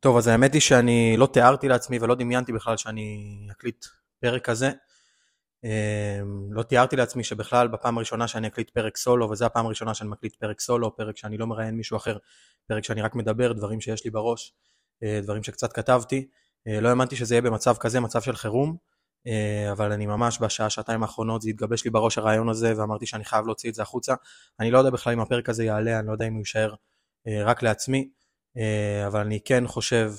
טוב, 0.00 0.16
אז 0.16 0.26
האמת 0.26 0.54
היא 0.54 0.60
שאני 0.60 1.16
לא 1.18 1.26
תיארתי 1.26 1.68
לעצמי 1.68 1.98
ולא 1.98 2.14
דמיינתי 2.14 2.52
בכלל 2.52 2.76
שאני 2.76 3.48
אקליט 3.50 3.84
פרק 4.20 4.44
כזה. 4.44 4.70
אמ, 5.64 6.52
לא 6.52 6.62
תיארתי 6.62 6.96
לעצמי 6.96 7.24
שבכלל 7.24 7.68
בפעם 7.68 7.96
הראשונה 7.96 8.28
שאני 8.28 8.46
אקליט 8.46 8.70
פרק 8.70 8.96
סולו, 8.96 9.30
וזו 9.30 9.44
הפעם 9.44 9.66
הראשונה 9.66 9.94
שאני 9.94 10.10
מקליט 10.10 10.36
פרק 10.36 10.60
סולו, 10.60 10.96
פרק 10.96 11.16
שאני 11.16 11.38
לא 11.38 11.46
מראיין 11.46 11.74
מישהו 11.74 11.96
אחר, 11.96 12.16
פרק 12.68 12.84
שאני 12.84 13.02
רק 13.02 13.14
מדבר, 13.14 13.52
דברים 13.52 13.80
שיש 13.80 14.04
לי 14.04 14.10
בראש, 14.10 14.54
אה, 15.02 15.20
דברים 15.22 15.42
שקצת 15.42 15.72
כתבתי. 15.72 16.28
אה, 16.68 16.80
לא 16.80 16.88
האמנתי 16.88 17.16
שזה 17.16 17.34
יהיה 17.34 17.42
במצב 17.42 17.76
כזה, 17.76 18.00
מצב 18.00 18.22
של 18.22 18.36
חירום, 18.36 18.76
אה, 19.26 19.72
אבל 19.72 19.92
אני 19.92 20.06
ממש 20.06 20.38
בשעה, 20.40 20.70
שעתיים 20.70 21.02
האחרונות, 21.02 21.42
זה 21.42 21.50
התגבש 21.50 21.84
לי 21.84 21.90
בראש 21.90 22.18
הרעיון 22.18 22.48
הזה, 22.48 22.72
ואמרתי 22.76 23.06
שאני 23.06 23.24
חייב 23.24 23.46
להוציא 23.46 23.70
את 23.70 23.74
זה 23.74 23.82
החוצה. 23.82 24.14
אני 24.60 24.70
לא 24.70 24.78
יודע 24.78 24.90
בכלל 24.90 25.12
אם 25.12 25.20
הפרק 25.20 25.48
הזה 25.48 25.64
יעלה, 25.64 25.98
אני 25.98 26.06
לא 26.06 26.12
יודע 26.12 26.26
אם 26.26 26.32
הוא 26.32 26.40
יישאר 26.40 26.74
רק 27.44 27.62
לעצמי, 27.62 28.10
אבל 29.06 29.20
אני 29.20 29.40
כן 29.44 29.66
חושב 29.66 30.12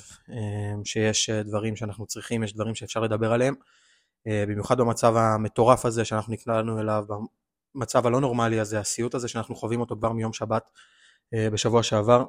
שיש 0.84 1.30
דברים 1.30 1.76
שאנחנו 1.76 2.06
צריכים, 2.06 2.44
יש 2.44 2.54
דברים 2.54 2.76
שאפשר 2.76 3.00
לדבר 3.00 3.34
עליהם. 3.34 3.54
אה, 4.28 4.44
במיוחד 4.48 4.78
במצב 4.78 5.16
המטורף 5.16 5.86
הזה 5.86 6.06
שאנחנו 6.06 6.34
נקלענו 6.34 6.80
אליו, 6.80 7.06
במצב 7.76 8.08
הלא 8.08 8.22
נורמלי 8.22 8.60
הזה, 8.60 8.80
הסיוט 8.80 9.16
הזה 9.16 9.28
שאנחנו 9.28 9.56
חווים 9.56 9.80
אותו 9.80 9.96
כבר 9.96 10.12
מיום 10.12 10.34
שבת 10.34 10.64
אה, 11.34 11.50
בשבוע 11.50 11.84
שעבר. 11.84 12.26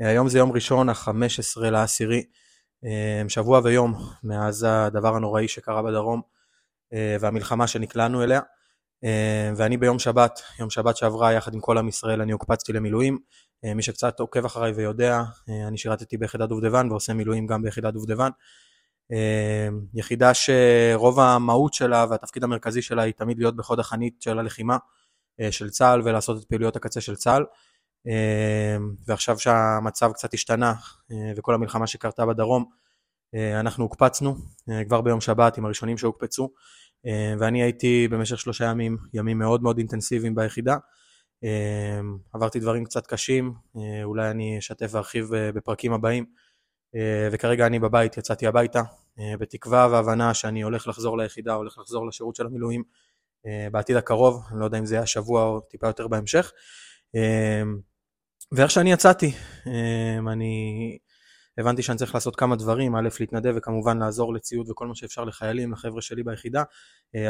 אה, 0.00 0.08
היום 0.08 0.28
זה 0.28 0.38
יום 0.38 0.52
ראשון, 0.52 0.88
ה-15 0.88 1.60
לעשירי, 1.60 2.24
שבוע 3.28 3.60
ויום 3.64 3.94
מאז 4.24 4.66
הדבר 4.68 5.16
הנוראי 5.16 5.48
שקרה 5.48 5.82
בדרום 5.82 6.22
והמלחמה 7.20 7.66
שנקלענו 7.66 8.22
אליה. 8.22 8.40
ואני 9.56 9.76
ביום 9.76 9.98
שבת, 9.98 10.42
יום 10.58 10.70
שבת 10.70 10.96
שעברה 10.96 11.32
יחד 11.32 11.54
עם 11.54 11.60
כל 11.60 11.78
עם 11.78 11.88
ישראל, 11.88 12.20
אני 12.20 12.32
הוקפצתי 12.32 12.72
למילואים. 12.72 13.18
מי 13.74 13.82
שקצת 13.82 14.20
עוקב 14.20 14.44
אחריי 14.44 14.72
ויודע, 14.72 15.22
אני 15.68 15.78
שירתתי 15.78 16.16
ביחידת 16.16 16.48
דובדבן 16.48 16.90
ועושה 16.90 17.14
מילואים 17.14 17.46
גם 17.46 17.62
ביחידת 17.62 17.92
דובדבן. 17.94 18.30
אמ, 19.12 19.80
יחידה 19.94 20.32
שרוב 20.34 21.20
המהות 21.20 21.74
שלה 21.74 22.06
והתפקיד 22.10 22.44
המרכזי 22.44 22.82
שלה 22.82 23.02
היא 23.02 23.12
תמיד 23.12 23.38
להיות 23.38 23.56
בחוד 23.56 23.80
החנית 23.80 24.22
של 24.22 24.38
הלחימה 24.38 24.76
אה, 25.40 25.52
של 25.52 25.70
צה"ל 25.70 26.02
ולעשות 26.04 26.42
את 26.42 26.44
פעילויות 26.44 26.76
הקצה 26.76 27.00
של 27.00 27.16
צה"ל. 27.16 27.44
ועכשיו 29.06 29.38
שהמצב 29.38 30.12
קצת 30.12 30.34
השתנה 30.34 30.74
אה, 31.12 31.32
וכל 31.36 31.54
המלחמה 31.54 31.86
שקרתה 31.86 32.26
בדרום, 32.26 32.64
אה, 33.34 33.60
אנחנו 33.60 33.84
הוקפצנו 33.84 34.36
כבר 34.88 35.00
ביום 35.00 35.20
שבת 35.20 35.58
עם 35.58 35.64
הראשונים 35.64 35.98
שהוקפצו, 35.98 36.50
ואני 37.38 37.62
הייתי 37.62 38.08
במשך 38.08 38.38
שלושה 38.40 38.64
ימים, 38.64 38.96
ימים 39.14 39.38
מאוד 39.38 39.62
מאוד 39.62 39.78
אינטנסיביים 39.78 40.34
ביחידה. 40.34 40.76
אמ, 41.42 42.18
עברתי 42.32 42.60
דברים 42.60 42.84
קצת 42.84 43.06
קשים, 43.06 43.54
אולי 44.04 44.30
אני 44.30 44.58
אשתף 44.58 44.88
וארחיב 44.92 45.28
בפרקים 45.54 45.92
הבאים. 45.92 46.24
אה, 46.94 47.28
וכרגע 47.32 47.66
אני 47.66 47.78
בבית, 47.78 48.16
יצאתי 48.16 48.46
הביתה, 48.46 48.82
אה, 49.18 49.36
בתקווה 49.38 49.88
והבנה 49.90 50.34
שאני 50.34 50.62
הולך 50.62 50.88
לחזור 50.88 51.18
ליחידה, 51.18 51.54
הולך 51.54 51.78
לחזור 51.78 52.06
לשירות 52.06 52.36
של 52.36 52.46
המילואים 52.46 52.82
אה, 53.46 53.68
בעתיד 53.72 53.96
הקרוב, 53.96 54.44
אני 54.50 54.60
לא 54.60 54.64
יודע 54.64 54.78
אם 54.78 54.86
זה 54.86 54.94
יהיה 54.94 55.02
השבוע 55.02 55.42
או 55.42 55.60
טיפה 55.60 55.86
יותר 55.86 56.08
בהמשך. 56.08 56.52
ואיך 58.52 58.70
שאני 58.70 58.92
יצאתי, 58.92 59.32
אני 60.32 60.98
הבנתי 61.58 61.82
שאני 61.82 61.98
צריך 61.98 62.14
לעשות 62.14 62.36
כמה 62.36 62.56
דברים, 62.56 62.96
א', 62.96 63.08
להתנדב 63.20 63.52
וכמובן 63.56 63.98
לעזור 63.98 64.34
לציוד 64.34 64.70
וכל 64.70 64.86
מה 64.86 64.94
שאפשר 64.94 65.24
לחיילים, 65.24 65.72
לחבר'ה 65.72 66.02
שלי 66.02 66.22
ביחידה, 66.22 66.62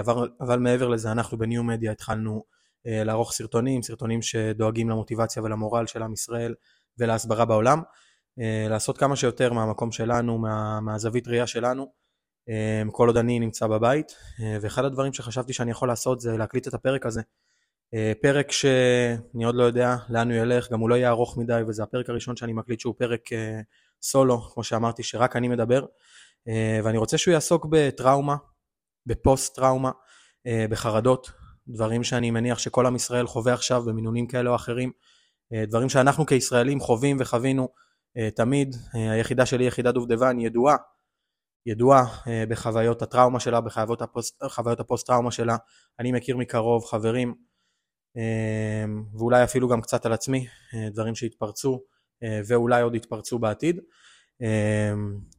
אבל, 0.01 0.29
אבל 0.41 0.59
מעבר 0.59 0.89
לזה, 0.89 1.13
אנחנו 1.13 1.39
בניו 1.39 1.63
מדיה 1.65 1.93
התחלנו 1.93 2.45
לערוך 2.87 3.33
סרטונים, 3.33 3.83
סרטונים 3.83 4.23
שדואגים 4.23 4.91
למוטיבציה 4.91 5.43
ולמורל 5.43 5.87
של 5.87 6.03
עם 6.03 6.13
ישראל 6.13 6.55
ולהסברה 6.99 7.45
בעולם. 7.45 7.83
אה, 8.41 8.69
לעשות 8.69 8.99
כמה 8.99 9.17
שיותר 9.17 9.53
מהמקום 9.53 9.93
שלנו, 9.93 10.39
מה, 10.39 10.81
מהזווית 10.81 11.29
ראייה 11.29 11.47
שלנו, 11.47 11.93
אה, 12.49 12.83
כל 12.93 13.09
עוד 13.09 13.17
אני 13.17 13.39
נמצא 13.39 13.67
בבית, 13.67 14.15
אה, 14.41 14.59
ואחד 14.61 14.85
הדברים 14.85 15.13
שחשבתי 15.13 15.53
שאני 15.53 15.71
יכול 15.71 15.89
לעשות 15.89 16.21
זה 16.21 16.37
להקליט 16.37 16.69
את 16.69 16.75
הפרק 16.75 17.07
הזה. 17.07 17.23
פרק 18.23 18.53
שאני 18.53 19.45
עוד 19.45 19.55
לא 19.55 19.65
יודע 19.65 19.97
לאן 20.09 20.31
הוא 20.31 20.39
ילך, 20.39 20.73
גם 20.73 20.81
הוא 20.81 20.91
לא 20.91 20.95
יהיה 20.95 21.09
ארוך 21.09 21.39
מדי, 21.39 21.61
וזה 21.69 21.83
הפרק 21.83 22.11
הראשון 22.11 22.37
שאני 22.37 22.53
מקליט 22.53 22.81
שהוא 22.81 22.95
פרק 22.99 23.21
סולו, 24.03 24.41
כמו 24.41 24.65
שאמרתי, 24.65 25.03
שרק 25.03 25.37
אני 25.37 25.49
מדבר, 25.49 25.85
ואני 26.85 26.99
רוצה 26.99 27.19
שהוא 27.19 27.33
יעסוק 27.33 27.67
בטראומה, 27.71 28.37
בפוסט 29.07 29.57
טראומה, 29.57 29.91
בחרדות, 30.71 31.31
דברים 31.69 32.05
שאני 32.05 32.31
מניח 32.31 32.59
שכל 32.59 32.87
עם 32.87 32.97
ישראל 32.97 33.27
חווה 33.27 33.53
עכשיו 33.53 33.83
במינונים 33.83 34.27
כאלה 34.27 34.51
או 34.51 34.55
אחרים, 34.55 34.93
דברים 35.67 35.89
שאנחנו 35.89 36.27
כישראלים 36.27 36.81
חווים 36.81 37.17
וחווינו 37.21 37.69
אה, 38.19 38.31
תמיד, 38.31 38.77
אה, 38.95 39.13
היחידה 39.13 39.47
שלי, 39.47 39.65
יחידת 39.65 39.95
דובדבן, 39.95 40.41
ידועה, 40.41 40.77
ידועה 41.67 42.05
אה, 42.29 42.45
בחוויות 42.49 43.03
הטראומה 43.03 43.41
שלה, 43.41 43.61
בחוויות 43.61 44.03
הפוסט, 44.03 44.43
הפוסט 44.79 45.07
טראומה 45.07 45.31
שלה. 45.31 45.57
אני 45.99 46.13
מכיר 46.13 46.37
מקרוב 46.37 46.85
חברים, 46.85 47.35
ואולי 49.19 49.45
אפילו 49.45 49.69
גם 49.69 49.81
קצת 49.81 50.07
על 50.07 50.13
עצמי, 50.13 50.47
דברים 50.93 51.15
שהתפרצו, 51.15 51.81
ואולי 52.49 52.83
עוד 52.83 52.95
יתפרצו 52.95 53.39
בעתיד. 53.39 53.81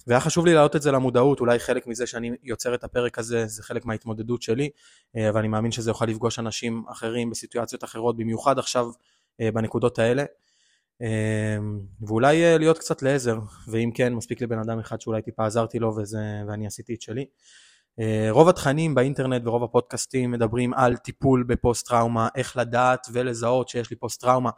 והיה 0.08 0.20
חשוב 0.20 0.46
לי 0.46 0.54
להעלות 0.54 0.76
את 0.76 0.82
זה 0.82 0.92
למודעות, 0.92 1.40
אולי 1.40 1.60
חלק 1.60 1.88
מזה 1.88 2.08
שאני 2.08 2.32
יוצר 2.44 2.76
את 2.76 2.84
הפרק 2.84 3.20
הזה 3.20 3.46
זה 3.46 3.64
חלק 3.64 3.86
מההתמודדות 3.86 4.42
שלי, 4.42 4.70
ואני 5.16 5.48
מאמין 5.48 5.72
שזה 5.72 5.90
יוכל 5.90 6.06
לפגוש 6.06 6.40
אנשים 6.40 6.84
אחרים 6.92 7.30
בסיטואציות 7.30 7.84
אחרות, 7.84 8.18
במיוחד 8.18 8.60
עכשיו 8.60 8.86
בנקודות 9.40 10.00
האלה. 10.00 10.24
אמ, 11.02 11.80
ואולי 12.02 12.44
אה, 12.44 12.58
להיות 12.58 12.78
קצת 12.78 13.02
לעזר, 13.02 13.40
ואם 13.68 13.92
כן, 13.94 14.14
מספיק 14.14 14.42
לי 14.42 14.48
בן 14.48 14.60
אדם 14.60 14.80
אחד 14.80 15.02
שאולי 15.02 15.22
טיפה 15.22 15.46
עזרתי 15.46 15.80
לו 15.80 15.96
וזה, 15.96 16.20
ואני 16.48 16.68
עשיתי 16.68 16.94
את 16.94 17.02
שלי. 17.02 17.26
אה, 18.00 18.28
רוב 18.30 18.50
התכנים 18.50 18.96
באינטרנט 18.96 19.42
ורוב 19.46 19.64
הפודקאסטים 19.64 20.32
מדברים 20.32 20.74
על 20.74 20.98
טיפול 20.98 21.44
בפוסט 21.44 21.88
טראומה, 21.88 22.28
איך 22.36 22.58
לדעת 22.58 23.08
ולזהות 23.14 23.70
שיש 23.70 23.90
לי 23.90 23.96
פוסט 23.96 24.22
טראומה, 24.22 24.50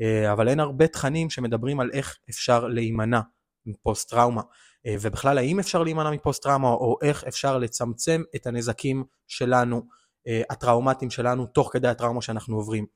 אה, 0.00 0.32
אבל 0.32 0.48
אין 0.48 0.60
הרבה 0.60 0.86
תכנים 0.86 1.30
שמדברים 1.30 1.80
על 1.80 1.90
איך 1.92 2.18
אפשר 2.30 2.66
להימנע 2.66 3.20
מפוסט 3.66 4.10
טראומה, 4.10 4.42
ובכלל 5.00 5.38
האם 5.38 5.58
אפשר 5.58 5.82
להימנע 5.82 6.10
מפוסט 6.10 6.42
טראומה, 6.42 6.68
או 6.68 6.98
איך 7.02 7.24
אפשר 7.24 7.58
לצמצם 7.58 8.22
את 8.36 8.46
הנזקים 8.46 9.04
שלנו, 9.26 9.82
הטראומטיים 10.50 11.10
שלנו, 11.10 11.46
תוך 11.46 11.70
כדי 11.72 11.88
הטראומה 11.88 12.22
שאנחנו 12.22 12.56
עוברים. 12.56 12.86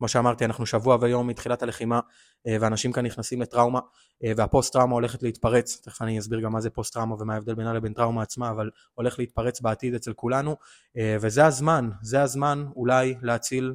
כמו 0.00 0.08
שאמרתי, 0.08 0.44
אנחנו 0.44 0.66
שבוע 0.66 0.96
ויום 1.00 1.26
מתחילת 1.26 1.62
הלחימה, 1.62 2.00
אה, 2.46 2.56
ואנשים 2.60 2.92
כאן 2.92 3.06
נכנסים 3.06 3.42
לטראומה, 3.42 3.80
אה, 4.24 4.32
והפוסט 4.36 4.72
טראומה 4.72 4.94
הולכת 4.94 5.22
להתפרץ, 5.22 5.80
תכף 5.84 6.02
אני 6.02 6.18
אסביר 6.18 6.40
גם 6.40 6.52
מה 6.52 6.60
זה 6.60 6.70
פוסט 6.70 6.94
טראומה 6.94 7.16
ומה 7.18 7.34
ההבדל 7.34 7.54
בינה 7.54 7.72
לבין 7.72 7.92
טראומה 7.92 8.22
עצמה, 8.22 8.50
אבל 8.50 8.70
הולך 8.94 9.18
להתפרץ 9.18 9.60
בעתיד 9.60 9.94
אצל 9.94 10.12
כולנו, 10.12 10.56
אה, 10.96 11.16
וזה 11.20 11.46
הזמן, 11.46 11.90
זה 12.02 12.22
הזמן 12.22 12.66
אולי 12.76 13.14
להציל 13.22 13.74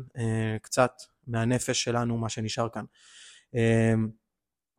קצת 0.61 0.91
מהנפש 1.27 1.83
שלנו, 1.83 2.17
מה 2.17 2.29
שנשאר 2.29 2.67
כאן. 2.69 2.85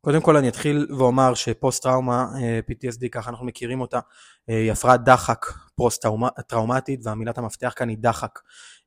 קודם 0.06 0.20
כל 0.20 0.36
אני 0.36 0.48
אתחיל 0.48 0.86
ואומר 0.98 1.34
שפוסט 1.34 1.82
טראומה, 1.82 2.26
PTSD, 2.70 3.08
ככה 3.12 3.30
אנחנו 3.30 3.46
מכירים 3.46 3.80
אותה, 3.80 4.00
היא 4.46 4.72
הפרעת 4.72 5.04
דחק 5.04 5.46
פוסט 5.76 6.06
טראומטית, 6.48 7.00
והמילת 7.04 7.38
המפתח 7.38 7.72
כאן 7.76 7.88
היא 7.88 7.96
דחק. 8.00 8.38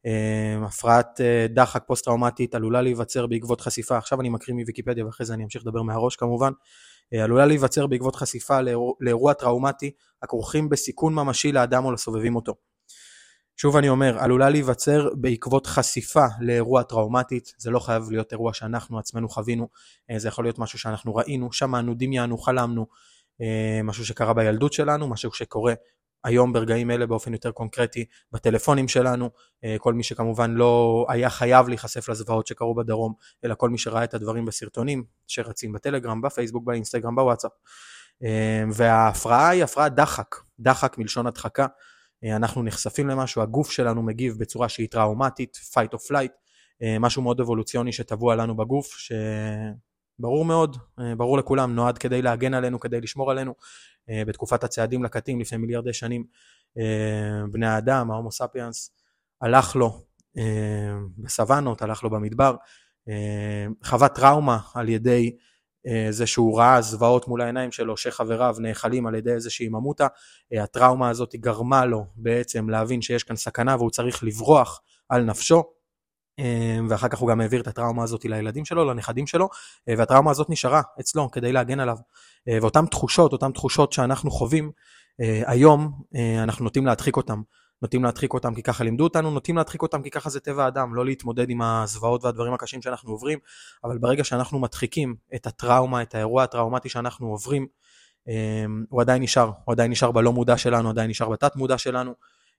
אמ, 0.06 0.64
הפרעת 0.64 1.22
אה, 1.22 1.46
דחק 1.50 1.84
פוסט-טראומטית 1.88 2.56
עלולה 2.56 2.82
להיווצר 2.82 3.28
בעקבות 3.28 3.62
חשיפה, 3.62 3.98
עכשיו 3.98 4.22
אני 4.22 4.30
מקריא 4.30 4.56
מוויקיפדיה 4.56 5.06
ואחרי 5.06 5.26
זה 5.26 5.34
אני 5.34 5.44
אמשיך 5.44 5.62
לדבר 5.62 5.82
מהראש 5.82 6.16
כמובן, 6.16 6.52
אה, 7.14 7.24
עלולה 7.24 7.46
להיווצר 7.46 7.88
בעקבות 7.88 8.16
חשיפה 8.16 8.60
לאירוע 9.00 9.34
טראומטי 9.34 9.92
הכרוכים 10.24 10.70
בסיכון 10.70 11.14
ממשי 11.14 11.52
לאדם 11.52 11.86
או 11.86 11.92
לסובבים 11.92 12.36
אותו. 12.36 12.56
שוב 13.62 13.76
אני 13.76 13.90
אומר, 13.90 14.20
עלולה 14.20 14.50
להיווצר 14.50 15.10
בעקבות 15.14 15.68
חשיפה 15.68 16.26
לאירוע 16.40 16.84
טראומטית, 16.84 17.54
זה 17.58 17.72
לא 17.72 17.80
חייב 17.80 18.12
להיות 18.12 18.32
אירוע 18.32 18.54
שאנחנו 18.54 19.00
עצמנו 19.00 19.30
חווינו, 19.30 19.68
אה, 20.12 20.20
זה 20.20 20.28
יכול 20.28 20.46
להיות 20.46 20.60
משהו 20.60 20.80
שאנחנו 20.80 21.16
ראינו, 21.16 21.54
שמענו, 21.54 21.94
דמיינו, 21.94 22.38
חלמנו, 22.38 22.88
משהו 23.84 24.06
שקרה 24.06 24.34
בילדות 24.34 24.74
שלנו, 24.74 25.08
משהו 25.08 25.32
שקורה 25.32 25.74
היום 26.24 26.54
ברגעים 26.54 26.92
אלה 26.92 27.06
באופן 27.06 27.34
יותר 27.34 27.52
קונקרטי 27.52 28.06
בטלפונים 28.32 28.88
שלנו, 28.88 29.30
אה, 29.64 29.76
כל 29.80 29.94
מי 29.94 30.04
שכמובן 30.04 30.52
לא 30.52 31.06
היה 31.10 31.30
חייב 31.30 31.68
להיחשף 31.68 32.10
לזוועות 32.10 32.48
שקרו 32.48 32.76
בדרום, 32.76 33.14
אלא 33.46 33.56
כל 33.56 33.70
מי 33.70 33.78
שראה 33.78 34.04
את 34.04 34.14
הדברים 34.14 34.46
בסרטונים 34.46 35.04
שרצים 35.28 35.72
בטלגרם, 35.72 36.22
בפייסבוק, 36.22 36.64
באינסטגרם, 36.64 37.16
בוואטסאפ. 37.16 37.52
אה, 38.24 38.64
וההפרעה 38.74 39.50
היא 39.50 39.64
הפרעה 39.64 39.90
דחק, 39.90 40.36
דחק 40.60 40.98
מלשון 40.98 41.28
הדחקה. 41.28 41.66
אה, 42.24 42.36
אנחנו 42.36 42.64
נחשפים 42.64 43.08
למשהו, 43.08 43.42
הגוף 43.42 43.72
שלנו 43.72 44.04
מגיב 44.04 44.38
בצורה 44.40 44.70
שהיא 44.70 44.88
טראומטית, 44.92 45.58
fight 45.74 45.96
or 45.96 46.12
flight, 46.12 46.32
משהו 47.00 47.22
מאוד 47.22 47.40
אבולוציוני 47.40 47.92
שטבוע 47.92 48.36
לנו 48.36 48.58
בגוף, 48.58 48.88
ש... 48.98 49.12
ברור 50.20 50.46
מאוד, 50.46 50.78
ברור 51.18 51.38
לכולם, 51.38 51.76
נועד 51.76 51.98
כדי 51.98 52.22
להגן 52.22 52.54
עלינו, 52.54 52.80
כדי 52.80 53.02
לשמור 53.02 53.32
עלינו, 53.32 53.56
אה, 54.10 54.24
בתקופת 54.26 54.64
הצעדים 54.64 55.04
לקטים 55.04 55.40
לפני 55.40 55.58
מיליארדי 55.58 55.94
שנים, 55.94 56.26
אה, 56.80 57.48
בני 57.52 57.68
האדם, 57.68 58.12
ההומו 58.12 58.32
ספיאנס, 58.32 58.92
הלך 59.42 59.76
לו 59.76 60.06
אה, 60.38 60.44
בסוואנות, 61.18 61.82
הלך 61.82 62.04
לו 62.04 62.10
במדבר, 62.10 62.56
חווה 63.84 64.10
טראומה 64.10 64.60
על 64.74 64.90
ידי 64.90 65.36
זה 66.10 66.28
שהוא 66.28 66.60
ראה 66.60 66.82
זוועות 66.82 67.28
מול 67.28 67.42
העיניים 67.42 67.72
שלו 67.72 67.98
שחבריו 67.98 68.56
נאכלים 68.60 69.08
על 69.08 69.16
ידי 69.16 69.32
איזושהי 69.32 69.70
ממוטה, 69.70 70.08
הטראומה 70.64 71.10
הזאת 71.10 71.36
גרמה 71.36 71.86
לו 71.86 72.06
בעצם 72.16 72.70
להבין 72.70 73.02
שיש 73.02 73.24
כאן 73.24 73.36
סכנה 73.36 73.76
והוא 73.76 73.90
צריך 73.90 74.24
לברוח 74.24 74.82
על 75.10 75.24
נפשו, 75.24 75.64
ואחר 76.90 77.08
כך 77.08 77.18
הוא 77.18 77.30
גם 77.30 77.42
העביר 77.42 77.62
את 77.62 77.68
הטראומה 77.68 78.04
הזאת 78.04 78.26
לילדים 78.26 78.66
שלו, 78.66 78.86
לנכדים 78.86 79.28
שלו, 79.28 79.50
והטראומה 79.88 80.32
הזאת 80.32 80.50
נשארה 80.50 80.82
אצלו 81.00 81.32
כדי 81.32 81.52
להגן 81.52 81.80
עליו. 81.80 81.98
ואותן 82.62 82.86
תחושות, 82.86 83.34
אותן 83.34 83.52
תחושות 83.52 83.94
שאנחנו 83.94 84.32
חווים, 84.32 84.72
היום 85.46 86.02
אנחנו 86.44 86.64
נוטים 86.64 86.86
להדחיק 86.86 87.18
אותן. 87.18 87.40
נוטים 87.82 88.04
להדחיק 88.04 88.34
אותם 88.34 88.56
כי 88.56 88.64
ככה 88.64 88.84
לימדו 88.84 89.04
אותנו, 89.04 89.32
נוטים 89.32 89.58
להדחיק 89.58 89.82
אותם 89.82 90.02
כי 90.02 90.10
ככה 90.10 90.30
זה 90.30 90.40
טבע 90.40 90.66
האדם, 90.66 90.96
לא 90.96 91.06
להתמודד 91.06 91.50
עם 91.50 91.62
הזוועות 91.62 92.24
והדברים 92.24 92.54
הקשים 92.54 92.82
שאנחנו 92.82 93.12
עוברים, 93.12 93.40
אבל 93.84 93.98
ברגע 93.98 94.24
שאנחנו 94.24 94.60
מדחיקים 94.60 95.16
את 95.36 95.48
הטראומה, 95.48 96.02
את 96.02 96.16
האירוע 96.16 96.44
הטראומטי 96.44 96.90
שאנחנו 96.90 97.28
עוברים, 97.28 97.68
אמ, 98.28 98.86
הוא 98.90 99.02
עדיין 99.02 99.24
נשאר, 99.24 99.52
הוא 99.66 99.74
עדיין 99.74 99.92
נשאר 99.92 100.12
בלא 100.12 100.32
מודע 100.32 100.58
שלנו, 100.58 100.90
עדיין 100.90 101.10
נשאר 101.10 101.30
בתת 101.30 101.56
מודע 101.56 101.78
שלנו, 101.78 102.14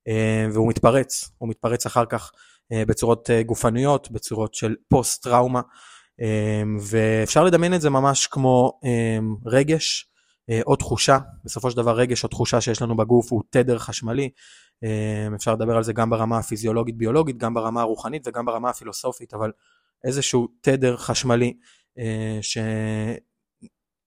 אמ, 0.09 0.51
והוא 0.53 0.69
מתפרץ, 0.69 1.31
הוא 1.39 1.49
מתפרץ 1.49 1.87
אחר 1.87 2.05
כך 2.05 2.33
אה, 2.73 2.85
בצורות 2.85 3.31
אה, 3.31 3.43
גופניות, 3.43 4.11
בצורות 4.11 4.55
של 4.55 4.77
פוסט 4.89 5.23
טראומה, 5.23 5.61
אמ, 6.21 6.77
ואפשר 6.91 7.45
לדמיין 7.45 7.75
את 7.75 7.81
זה 7.81 7.91
ממש 7.91 8.27
כמו 8.27 8.81
רגש, 9.47 10.11
אה, 10.51 10.61
או 10.67 10.77
תחושה, 10.77 11.19
בסופו 11.45 11.71
של 11.71 11.77
דבר 11.77 11.97
רגש 11.97 12.25
או 12.25 12.29
תחושה 12.29 12.61
שיש 12.61 12.83
לנו 12.83 12.97
בגוף 12.97 13.33
הוא 13.33 13.43
תדר 13.51 13.79
חשמלי, 13.79 14.31
אפשר 15.35 15.55
לדבר 15.55 15.77
על 15.77 15.83
זה 15.83 15.93
גם 15.93 16.11
ברמה 16.11 16.39
הפיזיולוגית-ביולוגית, 16.39 17.37
גם 17.37 17.55
ברמה 17.55 17.81
הרוחנית 17.81 18.29
וגם 18.29 18.45
ברמה 18.45 18.71
הפילוסופית, 18.71 19.35
אבל 19.35 19.53
איזשהו 20.05 20.49
תדר 20.61 20.97
חשמלי 20.97 21.55
אה, 21.99 22.39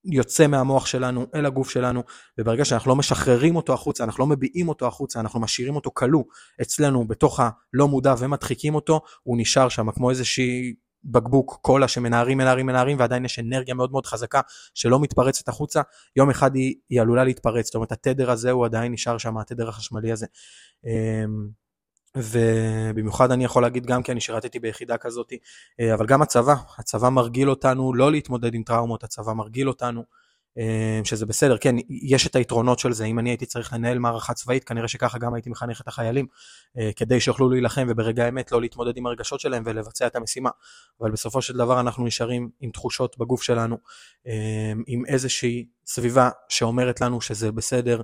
שיוצא 0.06 0.46
מהמוח 0.46 0.86
שלנו 0.86 1.26
אל 1.34 1.46
הגוף 1.46 1.70
שלנו, 1.70 2.02
וברגע 2.38 2.64
שאנחנו 2.64 2.88
לא 2.88 2.96
משחררים 2.96 3.56
אותו 3.56 3.74
החוצה, 3.74 4.04
אנחנו 4.04 4.20
לא 4.20 4.26
מביעים 4.26 4.68
אותו 4.68 4.86
החוצה, 4.86 5.20
אנחנו 5.20 5.40
משאירים 5.40 5.76
אותו 5.76 5.90
כלוא 5.94 6.24
אצלנו 6.62 7.04
בתוך 7.08 7.40
הלא 7.40 7.88
מודע 7.88 8.14
ומדחיקים 8.18 8.74
אותו, 8.74 9.00
הוא 9.22 9.38
נשאר 9.38 9.68
שם 9.68 9.92
כמו 9.92 10.10
איזושהי 10.10 10.74
בקבוק 11.04 11.58
קולה 11.62 11.88
שמנערים, 11.88 12.38
מנערים, 12.38 12.66
מנערים, 12.66 12.98
ועדיין 12.98 13.24
יש 13.24 13.38
אנרגיה 13.38 13.74
מאוד 13.74 13.92
מאוד 13.92 14.06
חזקה 14.06 14.40
שלא 14.74 15.00
מתפרצת 15.00 15.48
החוצה, 15.48 15.82
יום 16.16 16.30
אחד 16.30 16.54
היא, 16.54 16.74
היא 16.88 17.00
עלולה 17.00 17.24
להתפרץ, 17.24 17.66
זאת 17.66 17.74
אומרת 17.74 17.92
התדר 17.92 18.30
הזה 18.30 18.50
הוא 18.50 18.64
עדיין 18.64 18.92
נשאר 18.92 19.18
שם, 19.18 19.38
התדר 19.38 19.68
החשמלי 19.68 20.12
הזה. 20.12 20.26
אמ, 20.84 21.48
ובמיוחד 22.16 23.30
אני 23.30 23.44
יכול 23.44 23.62
להגיד 23.62 23.86
גם 23.86 24.02
כי 24.02 24.12
אני 24.12 24.20
שירתתי 24.20 24.58
ביחידה 24.58 24.96
כזאת, 24.96 25.32
אה, 25.80 25.94
אבל 25.94 26.06
גם 26.06 26.22
הצבא, 26.22 26.54
הצבא 26.78 27.08
מרגיל 27.08 27.50
אותנו 27.50 27.94
לא 27.94 28.10
להתמודד 28.10 28.54
עם 28.54 28.62
טראומות, 28.62 29.04
הצבא 29.04 29.32
מרגיל 29.32 29.68
אותנו 29.68 30.04
שזה 31.04 31.26
בסדר, 31.26 31.58
כן, 31.58 31.74
יש 31.88 32.26
את 32.26 32.36
היתרונות 32.36 32.78
של 32.78 32.92
זה, 32.92 33.04
אם 33.04 33.18
אני 33.18 33.30
הייתי 33.30 33.46
צריך 33.46 33.72
לנהל 33.72 33.98
מערכה 33.98 34.34
צבאית, 34.34 34.64
כנראה 34.64 34.88
שככה 34.88 35.18
גם 35.18 35.34
הייתי 35.34 35.50
מחנך 35.50 35.80
את 35.80 35.88
החיילים, 35.88 36.26
אה, 36.78 36.90
כדי 36.96 37.20
שיוכלו 37.20 37.50
להילחם 37.50 37.86
וברגע 37.90 38.24
האמת 38.24 38.52
לא 38.52 38.60
להתמודד 38.60 38.96
עם 38.96 39.06
הרגשות 39.06 39.40
שלהם 39.40 39.62
ולבצע 39.66 40.06
את 40.06 40.16
המשימה. 40.16 40.50
אבל 41.00 41.10
בסופו 41.10 41.42
של 41.42 41.56
דבר 41.56 41.80
אנחנו 41.80 42.04
נשארים 42.04 42.50
עם 42.60 42.70
תחושות 42.70 43.18
בגוף 43.18 43.42
שלנו, 43.42 43.78
אה, 44.26 44.72
עם 44.86 45.06
איזושהי 45.06 45.66
סביבה 45.86 46.30
שאומרת 46.48 47.00
לנו 47.00 47.20
שזה 47.20 47.52
בסדר, 47.52 48.00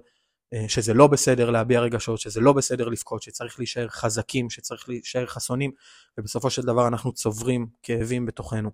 שזה 0.68 0.94
לא 0.94 1.06
בסדר 1.06 1.50
להביע 1.50 1.80
רגשות, 1.80 2.20
שזה 2.20 2.40
לא 2.40 2.52
בסדר 2.52 2.88
לבכות, 2.88 3.22
שצריך 3.22 3.58
להישאר 3.58 3.88
חזקים, 3.88 4.50
שצריך 4.50 4.88
להישאר 4.88 5.26
חסונים, 5.26 5.70
ובסופו 6.18 6.50
של 6.50 6.62
דבר 6.62 6.88
אנחנו 6.88 7.12
צוברים 7.12 7.66
כאבים 7.82 8.26
בתוכנו. 8.26 8.70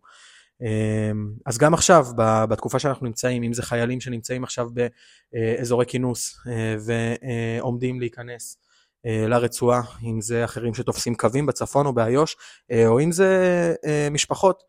אמ, 0.63 1.33
אז 1.47 1.59
גם 1.59 1.75
עכשיו, 1.75 2.07
בתקופה 2.49 2.79
שאנחנו 2.79 3.07
נמצאים, 3.07 3.43
אם 3.43 3.53
זה 3.53 3.63
חיילים 3.63 4.01
שנמצאים 4.01 4.45
עכשיו 4.45 4.69
באזורי 5.33 5.87
כינוס 5.87 6.37
אה, 6.49 6.77
ועומדים 7.61 8.01
להיכנס 8.01 8.59
אה, 9.07 9.29
לרצועה, 9.29 9.83
אם 10.03 10.21
זה 10.21 10.45
אחרים 10.45 10.75
שתופסים 10.75 11.15
קווים 11.15 11.47
בצפון 11.47 11.87
או 11.87 11.93
באיו"ש, 11.93 12.37
אה, 12.71 12.87
או 12.87 13.01
אם 13.01 13.13
זה 13.13 13.75
משפחות 14.11 14.63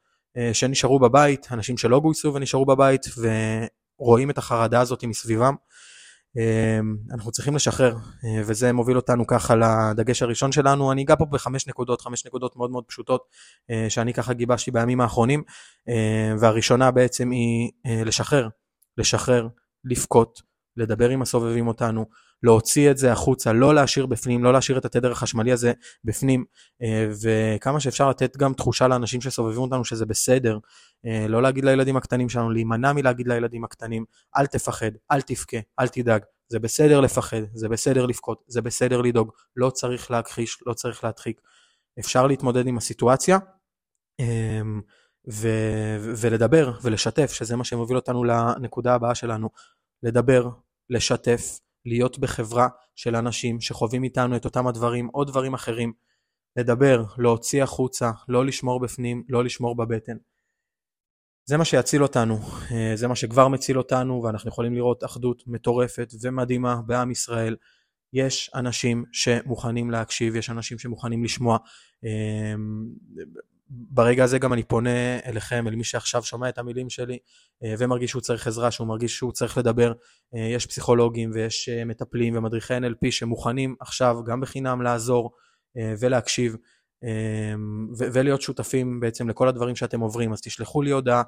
שנשארו 0.53 0.99
בבית, 0.99 1.47
אנשים 1.51 1.77
שלא 1.77 1.99
גויסו 1.99 2.33
ונשארו 2.33 2.65
בבית 2.65 3.01
ורואים 3.99 4.29
את 4.29 4.37
החרדה 4.37 4.81
הזאת 4.81 5.03
מסביבם. 5.03 5.55
אמ, 6.35 6.97
אנחנו 7.11 7.31
צריכים 7.31 7.55
לשחרר, 7.55 7.95
אה, 7.95 8.41
וזה 8.45 8.73
מוביל 8.73 8.97
אותנו 8.97 9.27
ככה 9.27 9.55
לדגש 9.55 10.21
הראשון 10.21 10.51
שלנו. 10.51 10.91
אני 10.91 11.03
אגע 11.03 11.15
פה 11.15 11.25
בחמש 11.25 11.67
נקודות, 11.67 12.01
חמש 12.01 12.25
נקודות 12.25 12.55
מאוד 12.55 12.71
מאוד 12.71 12.83
פשוטות, 12.87 13.21
אה, 13.71 13.89
שאני 13.89 14.13
ככה 14.13 14.33
גיבשתי 14.33 14.71
בימים 14.71 15.01
האחרונים, 15.01 15.43
אה, 15.89 16.33
והראשונה 16.39 16.91
בעצם 16.91 17.31
היא 17.31 17.71
לשחרר, 18.05 18.49
לשחרר, 18.97 19.47
לבכות, 19.83 20.41
לדבר 20.77 21.09
עם 21.09 21.21
הסובבים 21.21 21.67
אותנו, 21.67 22.05
להוציא 22.43 22.91
את 22.91 22.97
זה 22.97 23.11
החוצה, 23.11 23.53
לא 23.53 23.75
להשאיר 23.75 24.05
בפנים, 24.05 24.43
לא 24.43 24.53
להשאיר 24.53 24.77
את 24.77 24.85
התדר 24.85 25.11
החשמלי 25.11 25.51
הזה 25.51 25.73
בפנים, 26.03 26.45
וכמה 27.23 27.79
שאפשר 27.79 28.09
לתת 28.09 28.37
גם 28.37 28.53
תחושה 28.53 28.87
לאנשים 28.87 29.21
שסובבים 29.21 29.61
אותנו 29.61 29.85
שזה 29.85 30.05
בסדר, 30.05 30.57
לא 31.29 31.41
להגיד 31.41 31.65
לילדים 31.65 31.97
הקטנים 31.97 32.29
שלנו, 32.29 32.49
להימנע 32.49 32.93
מלהגיד 32.93 33.27
לילדים 33.27 33.63
הקטנים, 33.63 34.05
אל 34.37 34.45
תפחד, 34.45 34.91
אל 35.11 35.21
תבכה, 35.21 35.57
אל 35.79 35.87
תדאג, 35.87 36.21
זה 36.49 36.59
בסדר 36.59 36.99
לפחד, 36.99 37.41
זה 37.53 37.69
בסדר 37.69 38.05
לבכות, 38.05 38.43
זה 38.47 38.61
בסדר 38.61 39.01
לדאוג, 39.01 39.31
לא 39.55 39.69
צריך 39.69 40.11
להכחיש, 40.11 40.57
לא 40.65 40.73
צריך 40.73 41.03
להדחיק, 41.03 41.41
אפשר 41.99 42.27
להתמודד 42.27 42.67
עם 42.67 42.77
הסיטואציה. 42.77 43.37
ו- 45.31 45.97
ולדבר 45.99 46.71
ולשתף, 46.81 47.31
שזה 47.31 47.55
מה 47.55 47.63
שמוביל 47.63 47.97
אותנו 47.97 48.23
לנקודה 48.23 48.93
הבאה 48.93 49.15
שלנו, 49.15 49.49
לדבר, 50.03 50.49
לשתף, 50.89 51.59
להיות 51.87 52.19
בחברה 52.19 52.67
של 52.95 53.15
אנשים 53.15 53.61
שחווים 53.61 54.03
איתנו 54.03 54.35
את 54.35 54.45
אותם 54.45 54.67
הדברים 54.67 55.09
או 55.13 55.23
דברים 55.23 55.53
אחרים, 55.53 55.93
לדבר, 56.55 57.03
להוציא 57.17 57.63
החוצה, 57.63 58.11
לא 58.29 58.45
לשמור 58.45 58.79
בפנים, 58.79 59.23
לא 59.29 59.43
לשמור 59.43 59.75
בבטן. 59.75 60.17
זה 61.45 61.57
מה 61.57 61.65
שיציל 61.65 62.03
אותנו, 62.03 62.39
אה, 62.71 62.91
זה 62.95 63.07
מה 63.07 63.15
שכבר 63.15 63.47
מציל 63.47 63.77
אותנו, 63.77 64.23
ואנחנו 64.23 64.49
יכולים 64.49 64.73
לראות 64.73 65.03
אחדות 65.03 65.43
מטורפת 65.47 66.13
ומדהימה 66.21 66.81
בעם 66.85 67.11
ישראל. 67.11 67.55
יש 68.13 68.51
אנשים 68.55 69.05
שמוכנים 69.11 69.91
להקשיב, 69.91 70.35
יש 70.35 70.49
אנשים 70.49 70.79
שמוכנים 70.79 71.23
לשמוע. 71.23 71.57
ברגע 73.69 74.23
הזה 74.23 74.39
גם 74.39 74.53
אני 74.53 74.63
פונה 74.63 75.19
אליכם, 75.25 75.67
אל 75.67 75.75
מי 75.75 75.83
שעכשיו 75.83 76.23
שומע 76.23 76.49
את 76.49 76.57
המילים 76.57 76.89
שלי 76.89 77.17
אה, 77.63 77.73
ומרגיש 77.77 78.09
שהוא 78.09 78.21
צריך 78.21 78.47
עזרה, 78.47 78.71
שהוא 78.71 78.87
מרגיש 78.87 79.15
שהוא 79.15 79.31
צריך 79.31 79.57
לדבר. 79.57 79.93
אה, 80.35 80.39
יש 80.39 80.65
פסיכולוגים 80.65 81.31
ויש 81.33 81.69
אה, 81.69 81.85
מטפלים 81.85 82.37
ומדריכי 82.37 82.73
NLP 82.77 83.11
שמוכנים 83.11 83.75
עכשיו 83.79 84.17
גם 84.25 84.41
בחינם 84.41 84.81
לעזור 84.81 85.31
ולהקשיב 85.99 86.55
ולהיות 87.97 88.41
שותפים 88.41 88.99
בעצם 88.99 89.29
לכל 89.29 89.47
הדברים 89.47 89.75
שאתם 89.75 89.99
עוברים. 89.99 90.33
אז 90.33 90.41
תשלחו 90.41 90.81
לי 90.81 90.91
הודעה 90.91 91.23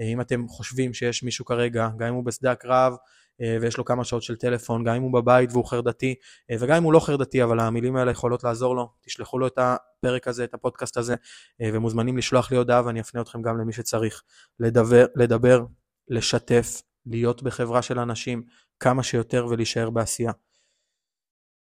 אם 0.00 0.20
אתם 0.20 0.48
חושבים 0.48 0.94
שיש 0.94 1.22
מישהו 1.22 1.44
כרגע, 1.44 1.88
גם 1.98 2.08
אם 2.08 2.14
הוא 2.14 2.24
בשדה 2.24 2.52
הקרב, 2.52 2.92
ויש 3.40 3.76
לו 3.76 3.84
כמה 3.84 4.04
שעות 4.04 4.22
של 4.22 4.36
טלפון, 4.36 4.84
גם 4.84 4.94
אם 4.94 5.02
הוא 5.02 5.12
בבית 5.12 5.52
והוא 5.52 5.64
חרדתי, 5.64 6.14
אה, 6.50 6.56
וגם 6.60 6.76
אם 6.76 6.82
הוא 6.82 6.92
לא 6.92 7.00
חרדתי, 7.00 7.42
אבל 7.42 7.60
המילים 7.60 7.96
האלה 7.96 8.10
יכולות 8.10 8.44
לעזור 8.44 8.76
לו, 8.76 8.92
תשלחו 9.00 9.38
לו 9.38 9.46
את 9.46 9.58
הפרק 9.58 10.28
הזה, 10.28 10.44
את 10.44 10.54
הפודקאסט 10.54 10.96
הזה, 10.96 11.14
אה, 11.60 11.70
ומוזמנים 11.72 12.16
לשלוח 12.16 12.50
לי 12.50 12.56
הודעה 12.56 12.86
ואני 12.86 13.00
אפנה 13.00 13.20
אתכם 13.20 13.42
גם 13.42 13.58
למי 13.58 13.72
שצריך. 13.72 14.22
לדבר, 14.60 15.06
לדבר, 15.16 15.64
לשתף, 16.08 16.82
להיות 17.06 17.42
בחברה 17.42 17.82
של 17.82 17.98
אנשים 17.98 18.42
כמה 18.80 19.02
שיותר 19.02 19.46
ולהישאר 19.50 19.90
בעשייה. 19.90 20.32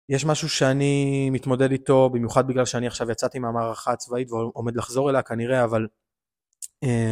יש 0.09 0.25
משהו 0.25 0.49
שאני 0.49 1.29
מתמודד 1.29 1.71
איתו, 1.71 2.09
במיוחד 2.09 2.47
בגלל 2.47 2.65
שאני 2.65 2.87
עכשיו 2.87 3.11
יצאתי 3.11 3.39
מהמערכה 3.39 3.91
הצבאית 3.91 4.31
ועומד 4.31 4.75
לחזור 4.75 5.09
אליה 5.09 5.21
כנראה, 5.21 5.63
אבל 5.63 5.87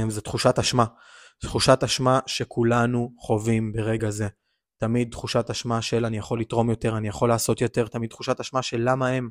זו 0.08 0.22
תחושת 0.22 0.60
אשמה. 0.60 0.86
תחושת 1.40 1.84
אשמה 1.84 2.20
שכולנו 2.26 3.12
חווים 3.20 3.74
ברגע 3.74 4.10
זה. 4.10 4.28
תמיד 4.78 5.12
תחושת 5.12 5.50
אשמה 5.50 5.82
של 5.82 6.06
אני 6.06 6.18
יכול 6.18 6.40
לתרום 6.42 6.70
יותר, 6.70 6.98
אני 6.98 7.08
יכול 7.08 7.30
לעשות 7.30 7.62
יותר, 7.62 7.88
תמיד 7.88 8.10
תחושת 8.10 8.40
אשמה 8.40 8.62
של 8.62 8.82
למה 8.84 9.08
הם, 9.08 9.30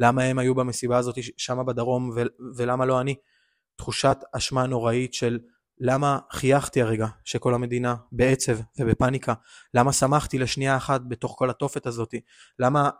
למה 0.00 0.22
הם 0.22 0.38
היו 0.38 0.54
במסיבה 0.54 0.98
הזאת 0.98 1.14
שם 1.36 1.66
בדרום 1.66 2.10
ו- 2.16 2.54
ולמה 2.56 2.84
לא 2.84 3.00
אני. 3.00 3.14
תחושת 3.76 4.16
אשמה 4.32 4.66
נוראית 4.66 5.14
של 5.14 5.38
למה 5.80 6.18
חייכתי 6.32 6.82
הרגע 6.82 7.06
שכל 7.24 7.54
המדינה 7.54 7.94
בעצב 8.12 8.56
ובפניקה, 8.80 9.34
למה 9.74 9.92
שמחתי 9.92 10.38
לשנייה 10.38 10.76
אחת 10.76 11.00
בתוך 11.08 11.34
כל 11.38 11.50
התופת 11.50 11.86
הזאת, 11.86 12.14
למה 12.58 12.90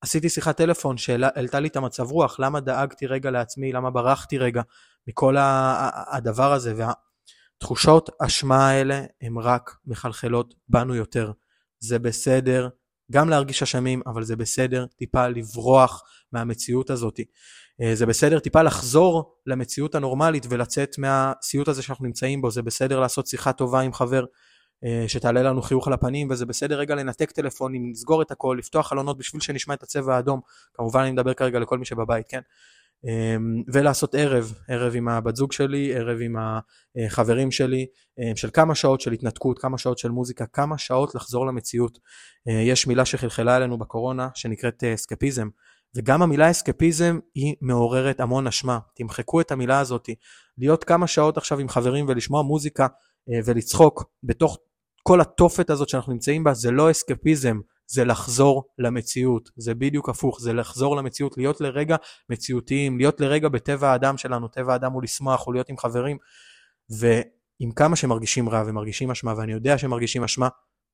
עשיתי 0.00 0.28
שיחת 0.28 0.56
טלפון 0.56 0.96
שהעלתה 0.96 1.60
לי 1.60 1.68
את 1.68 1.76
המצב 1.76 2.10
רוח, 2.10 2.40
למה 2.40 2.60
דאגתי 2.60 3.06
רגע 3.06 3.30
לעצמי, 3.30 3.72
למה 3.72 3.90
ברחתי 3.90 4.38
רגע 4.38 4.62
מכל 5.08 5.36
הדבר 5.38 6.52
הזה, 6.52 6.72
וה... 6.76 6.92
תחושות 7.58 8.10
אשמה 8.22 8.68
האלה 8.68 9.02
הן 9.22 9.38
רק 9.38 9.76
מחלחלות 9.86 10.54
בנו 10.68 10.94
יותר. 10.94 11.32
זה 11.78 11.98
בסדר 11.98 12.68
גם 13.12 13.28
להרגיש 13.28 13.62
אשמים, 13.62 14.02
אבל 14.06 14.24
זה 14.24 14.36
בסדר 14.36 14.86
טיפה 14.86 15.28
לברוח 15.28 16.02
מהמציאות 16.32 16.90
הזאת. 16.90 17.20
אה, 17.82 17.94
זה 17.94 18.06
בסדר 18.06 18.38
טיפה 18.38 18.62
לחזור 18.62 19.38
למציאות 19.46 19.94
הנורמלית 19.94 20.46
ולצאת 20.48 20.98
מהסיוט 20.98 21.68
הזה 21.68 21.82
שאנחנו 21.82 22.04
נמצאים 22.04 22.42
בו, 22.42 22.50
זה 22.50 22.62
בסדר 22.62 23.00
לעשות 23.00 23.26
שיחה 23.26 23.52
טובה 23.52 23.80
עם 23.80 23.92
חבר 23.92 24.24
אה, 24.84 25.04
שתעלה 25.08 25.42
לנו 25.42 25.62
חיוך 25.62 25.86
על 25.86 25.92
הפנים, 25.92 26.30
וזה 26.30 26.46
בסדר 26.46 26.78
רגע 26.78 26.94
לנתק 26.94 27.30
טלפונים, 27.30 27.90
לסגור 27.90 28.22
את 28.22 28.30
הכל, 28.30 28.56
לפתוח 28.58 28.88
חלונות 28.88 29.18
בשביל 29.18 29.40
שנשמע 29.42 29.74
את 29.74 29.82
הצבע 29.82 30.16
האדום, 30.16 30.40
כמובן 30.74 31.00
אני 31.00 31.10
מדבר 31.10 31.34
כרגע 31.34 31.58
לכל 31.58 31.78
מי 31.78 31.84
שבבית, 31.84 32.26
כן? 32.28 32.40
אמ, 33.04 33.62
ולעשות 33.72 34.14
ערב, 34.14 34.54
ערב 34.68 34.92
עם 34.96 35.08
הבת 35.08 35.36
זוג 35.36 35.52
שלי, 35.52 35.94
ערב 35.94 36.18
עם 36.20 36.36
החברים 37.06 37.50
שלי, 37.50 37.86
אמ, 38.18 38.36
של 38.36 38.50
כמה 38.52 38.74
שעות 38.74 39.00
של 39.00 39.12
התנתקות, 39.12 39.58
כמה 39.58 39.78
שעות 39.78 39.98
של 39.98 40.10
מוזיקה, 40.10 40.46
כמה 40.46 40.78
שעות 40.78 41.14
לחזור 41.14 41.46
למציאות. 41.46 41.98
אה, 42.48 42.52
יש 42.62 42.86
מילה 42.86 43.04
שחלחלה 43.04 43.56
אלינו 43.56 43.78
בקורונה 43.78 44.28
שנקראת 44.34 44.84
אסקפיזם, 44.84 45.48
וגם 45.96 46.22
המילה 46.22 46.50
אסקפיזם 46.50 47.18
היא 47.34 47.54
מעוררת 47.60 48.20
המון 48.20 48.46
אשמה. 48.46 48.78
תמחקו 48.94 49.40
את 49.40 49.52
המילה 49.52 49.80
הזאת, 49.80 50.08
להיות 50.58 50.84
כמה 50.84 51.06
שעות 51.06 51.36
עכשיו 51.36 51.58
עם 51.58 51.68
חברים 51.68 52.06
ולשמוע 52.08 52.42
מוזיקה 52.42 52.86
אה, 53.30 53.40
ולצחוק 53.44 54.04
בתוך 54.22 54.58
כל 55.02 55.20
התופת 55.20 55.70
הזאת 55.70 55.88
שאנחנו 55.88 56.12
נמצאים 56.12 56.44
בה, 56.44 56.54
זה 56.54 56.70
לא 56.70 56.90
אסקפיזם, 56.90 57.60
זה 57.86 58.04
לחזור 58.04 58.64
למציאות, 58.78 59.50
זה 59.56 59.74
בדיוק 59.74 60.08
הפוך, 60.08 60.40
זה 60.40 60.52
לחזור 60.52 60.96
למציאות, 60.96 61.36
להיות 61.36 61.60
לרגע 61.60 61.96
מציאותיים, 62.30 62.98
להיות 62.98 63.20
לרגע 63.20 63.48
בטבע 63.48 63.92
האדם 63.92 64.18
שלנו, 64.18 64.48
טבע 64.48 64.72
האדם 64.72 64.92
הוא 64.92 65.02
לשמוח, 65.02 65.46
הוא 65.46 65.54
להיות 65.54 65.68
עם 65.68 65.78
חברים, 65.78 66.16
ועם 66.90 67.70
כמה 67.76 67.96
שמרגישים 67.96 68.48
רע 68.48 68.62
ומרגישים 68.66 69.10
אשמה, 69.10 69.34
ואני 69.36 69.52
יודע 69.52 69.78
שמרגישים 69.78 70.24
אשמה, 70.24 70.48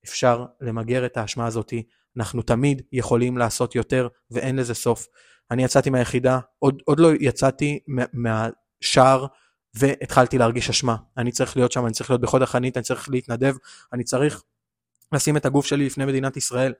אפשר 0.05 0.45
למגר 0.61 1.07
את 1.07 1.17
האשמה 1.17 1.47
הזאתי, 1.47 1.83
אנחנו 2.17 2.43
תמיד 2.43 2.83
יכולים 2.93 3.39
לעשות 3.39 3.75
יותר, 3.75 4.09
ואין 4.31 4.57
לזה 4.57 4.75
סוף. 4.75 5.07
אני 5.51 5.65
יצאתי 5.65 5.91
מהיחידה, 5.91 6.39
עוד, 6.59 6.83
עוד 6.85 7.01
לא 7.01 7.09
יצאתי 7.21 7.79
מהשער, 8.13 9.27
והתחלתי 9.75 10.39
להרגיש 10.39 10.71
אשמה. 10.71 10.97
אני 11.17 11.33
צריך 11.33 11.57
להיות 11.57 11.73
שם, 11.73 11.87
אני 11.87 11.93
צריך 11.93 12.11
להיות 12.11 12.21
בחוד 12.21 12.43
החנית, 12.43 12.77
אני 12.77 12.85
צריך 12.85 13.09
להתנדב, 13.11 13.55
אני 13.93 14.05
צריך 14.05 14.43
לשים 15.15 15.37
את 15.37 15.47
הגוף 15.47 15.67
שלי 15.67 15.87
לפני 15.87 16.05
מדינת 16.05 16.37
ישראל. 16.37 16.73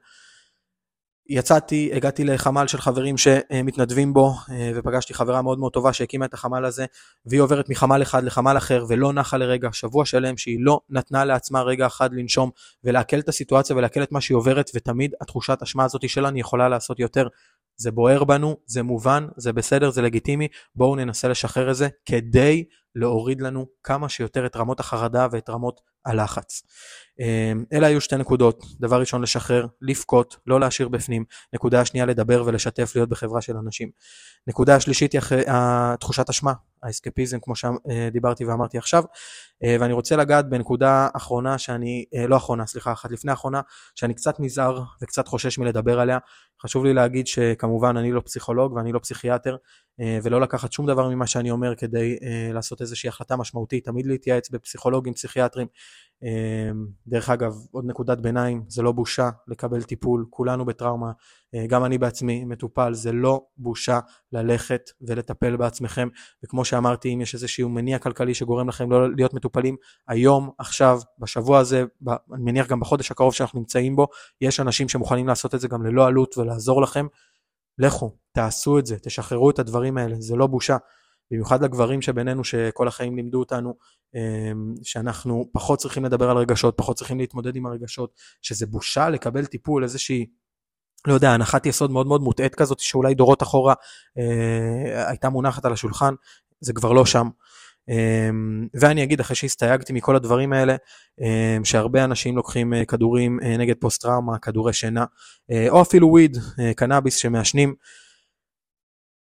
יצאתי, 1.29 1.89
הגעתי 1.93 2.23
לחמ"ל 2.23 2.67
של 2.67 2.77
חברים 2.77 3.17
שמתנדבים 3.17 4.13
בו, 4.13 4.33
אה, 4.49 4.71
ופגשתי 4.75 5.13
חברה 5.13 5.41
מאוד 5.41 5.59
מאוד 5.59 5.71
טובה 5.71 5.93
שהקימה 5.93 6.25
את 6.25 6.33
החמ"ל 6.33 6.65
הזה, 6.65 6.85
והיא 7.25 7.41
עוברת 7.41 7.69
מחמ"ל 7.69 8.01
אחד 8.01 8.23
לחמ"ל 8.23 8.57
אחר, 8.57 8.85
ולא 8.89 9.13
נחה 9.13 9.37
לרגע, 9.37 9.69
שבוע 9.71 10.05
שלם 10.05 10.37
שהיא 10.37 10.57
לא 10.59 10.79
נתנה 10.89 11.25
לעצמה 11.25 11.61
רגע 11.61 11.87
אחד 11.87 12.13
לנשום, 12.13 12.49
ולעכל 12.83 13.19
את 13.19 13.29
הסיטואציה 13.29 13.75
ולעכל 13.75 14.03
את 14.03 14.11
מה 14.11 14.21
שהיא 14.21 14.35
עוברת, 14.35 14.71
ותמיד 14.75 15.13
התחושת 15.21 15.57
אשמה 15.63 15.83
הזאת 15.83 16.09
שלה, 16.09 16.29
אני 16.29 16.39
יכולה 16.39 16.69
לעשות 16.69 16.99
יותר. 16.99 17.27
זה 17.77 17.91
בוער 17.91 18.23
בנו, 18.23 18.57
זה 18.65 18.83
מובן, 18.83 19.27
זה 19.37 19.53
בסדר, 19.53 19.89
זה 19.89 20.01
לגיטימי, 20.01 20.47
בואו 20.75 20.95
ננסה 20.95 21.27
לשחרר 21.27 21.71
את 21.71 21.75
זה, 21.75 21.87
כדי 22.05 22.63
להוריד 22.95 23.41
לנו 23.41 23.65
כמה 23.83 24.09
שיותר 24.09 24.45
את 24.45 24.55
רמות 24.55 24.79
החרדה 24.79 25.27
ואת 25.31 25.49
רמות 25.49 25.81
הלחץ. 26.05 26.63
אמ, 27.19 27.63
אלה 27.73 27.87
היו 27.87 28.01
שתי 28.01 28.15
נקודות, 28.17 28.63
דבר 28.79 28.99
ראשון 28.99 29.21
לשחרר, 29.21 29.65
לבכות, 29.81 30.37
לא 30.47 30.59
להשאיר 30.59 30.87
בפנים, 30.87 31.25
נקודה 31.53 31.85
שנייה 31.85 32.05
לדבר 32.05 32.43
ולשתף, 32.45 32.91
להיות 32.95 33.09
בחברה 33.09 33.41
של 33.41 33.57
אנשים. 33.57 33.89
נקודה 34.47 34.79
שלישית 34.79 35.13
היא 35.13 35.21
תחושת 35.99 36.29
אשמה, 36.29 36.53
האסקפיזם 36.83 37.37
כמו 37.41 37.53
שדיברתי 37.55 38.45
ואמרתי 38.45 38.77
עכשיו, 38.77 39.03
אה, 39.63 39.77
ואני 39.79 39.93
רוצה 39.93 40.15
לגעת 40.15 40.49
בנקודה 40.49 41.07
אחרונה 41.13 41.57
שאני, 41.57 42.05
אה, 42.15 42.27
לא 42.27 42.37
אחרונה, 42.37 42.65
סליחה, 42.65 42.91
אחת 42.91 43.11
לפני 43.11 43.33
אחרונה, 43.33 43.61
שאני 43.95 44.13
קצת 44.13 44.39
נזהר 44.39 44.83
וקצת 45.01 45.27
חושש 45.27 45.57
מלדבר 45.57 45.99
עליה. 45.99 46.17
חשוב 46.61 46.85
לי 46.85 46.93
להגיד 46.93 47.27
שכמובן 47.27 47.97
אני 47.97 48.11
לא 48.11 48.21
פסיכולוג 48.25 48.73
ואני 48.73 48.91
לא 48.91 48.99
פסיכיאטר, 48.99 49.57
אה, 50.01 50.19
ולא 50.23 50.41
לקחת 50.41 50.71
שום 50.71 50.85
דבר 50.85 51.09
ממה 51.09 51.27
שאני 51.27 51.51
אומר 51.51 51.75
כדי 51.75 52.17
לעשות 52.53 52.81
איזושהי 52.81 53.07
החלטה 53.07 53.35
משמעותית, 53.35 53.85
תמיד 53.85 54.05
להתייעץ 54.05 54.49
בפסיכולוגים, 54.49 55.13
פסיכיאטרים. 55.13 55.67
דרך 57.07 57.29
אגב, 57.29 57.53
עוד 57.71 57.85
נקודת 57.87 58.17
ביניים, 58.17 58.63
זה 58.67 58.81
לא 58.81 58.91
בושה 58.91 59.29
לקבל 59.47 59.83
טיפול, 59.83 60.25
כולנו 60.29 60.65
בטראומה, 60.65 61.11
גם 61.67 61.85
אני 61.85 61.97
בעצמי 61.97 62.45
מטופל, 62.45 62.93
זה 62.93 63.11
לא 63.11 63.41
בושה 63.57 63.99
ללכת 64.31 64.89
ולטפל 65.01 65.57
בעצמכם, 65.57 66.07
וכמו 66.43 66.65
שאמרתי, 66.73 67.13
אם 67.13 67.21
יש 67.21 67.33
איזשהו 67.33 67.69
מניע 67.69 67.99
כלכלי 67.99 68.33
שגורם 68.33 68.69
לכם 68.69 68.91
לא 68.91 69.15
להיות 69.15 69.33
מטופלים, 69.33 69.75
היום, 70.07 70.49
עכשיו, 70.57 70.99
בשבוע 71.19 71.59
הזה, 71.59 71.83
אני 72.07 72.43
מניח 72.43 72.67
גם 72.67 72.79
בחודש 72.79 73.11
הקרוב 73.11 73.33
שאנחנו 73.33 73.59
נמצאים 73.59 73.95
בו, 73.95 74.07
יש 74.41 74.59
אנשים 74.59 74.89
שמוכנים 74.89 75.27
לעשות 75.27 75.55
את 75.55 75.59
זה 75.59 75.67
גם 75.67 75.85
ללא 75.85 76.07
עלות 76.07 76.37
ולעזור 76.37 76.81
לכם. 76.81 77.07
לכו, 77.77 78.11
תעשו 78.31 78.79
את 78.79 78.85
זה, 78.85 78.99
תשחררו 78.99 79.49
את 79.49 79.59
הדברים 79.59 79.97
האלה, 79.97 80.15
זה 80.19 80.35
לא 80.35 80.47
בושה. 80.47 80.77
במיוחד 81.31 81.63
לגברים 81.63 82.01
שבינינו 82.01 82.43
שכל 82.43 82.87
החיים 82.87 83.15
לימדו 83.15 83.39
אותנו 83.39 83.73
אמ, 84.15 84.73
שאנחנו 84.83 85.49
פחות 85.53 85.79
צריכים 85.79 86.05
לדבר 86.05 86.29
על 86.29 86.37
רגשות, 86.37 86.73
פחות 86.77 86.97
צריכים 86.97 87.19
להתמודד 87.19 87.55
עם 87.55 87.65
הרגשות, 87.65 88.13
שזה 88.41 88.65
בושה 88.65 89.09
לקבל 89.09 89.45
טיפול, 89.45 89.83
איזושהי, 89.83 90.25
לא 91.07 91.13
יודע, 91.13 91.31
הנחת 91.31 91.65
יסוד 91.65 91.91
מאוד 91.91 92.07
מאוד 92.07 92.21
מוטעית 92.21 92.55
כזאת, 92.55 92.79
שאולי 92.79 93.13
דורות 93.13 93.43
אחורה 93.43 93.73
אה, 94.17 95.09
הייתה 95.09 95.29
מונחת 95.29 95.65
על 95.65 95.73
השולחן, 95.73 96.13
זה 96.63 96.73
כבר 96.73 96.91
לא 96.91 97.05
שם. 97.05 97.29
אמ, 97.89 98.67
ואני 98.73 99.03
אגיד 99.03 99.19
אחרי 99.19 99.35
שהסתייגתי 99.35 99.93
מכל 99.93 100.15
הדברים 100.15 100.53
האלה, 100.53 100.75
אמ, 101.21 101.65
שהרבה 101.65 102.03
אנשים 102.03 102.35
לוקחים 102.35 102.73
אה, 102.73 102.85
כדורים 102.85 103.39
אה, 103.43 103.57
נגד 103.57 103.75
פוסט 103.79 104.01
טראומה, 104.01 104.39
כדורי 104.39 104.73
שינה, 104.73 105.05
אה, 105.51 105.69
או 105.69 105.81
אפילו 105.81 106.07
וויד, 106.07 106.37
קנאביס 106.75 107.15
שמעשנים. 107.15 107.75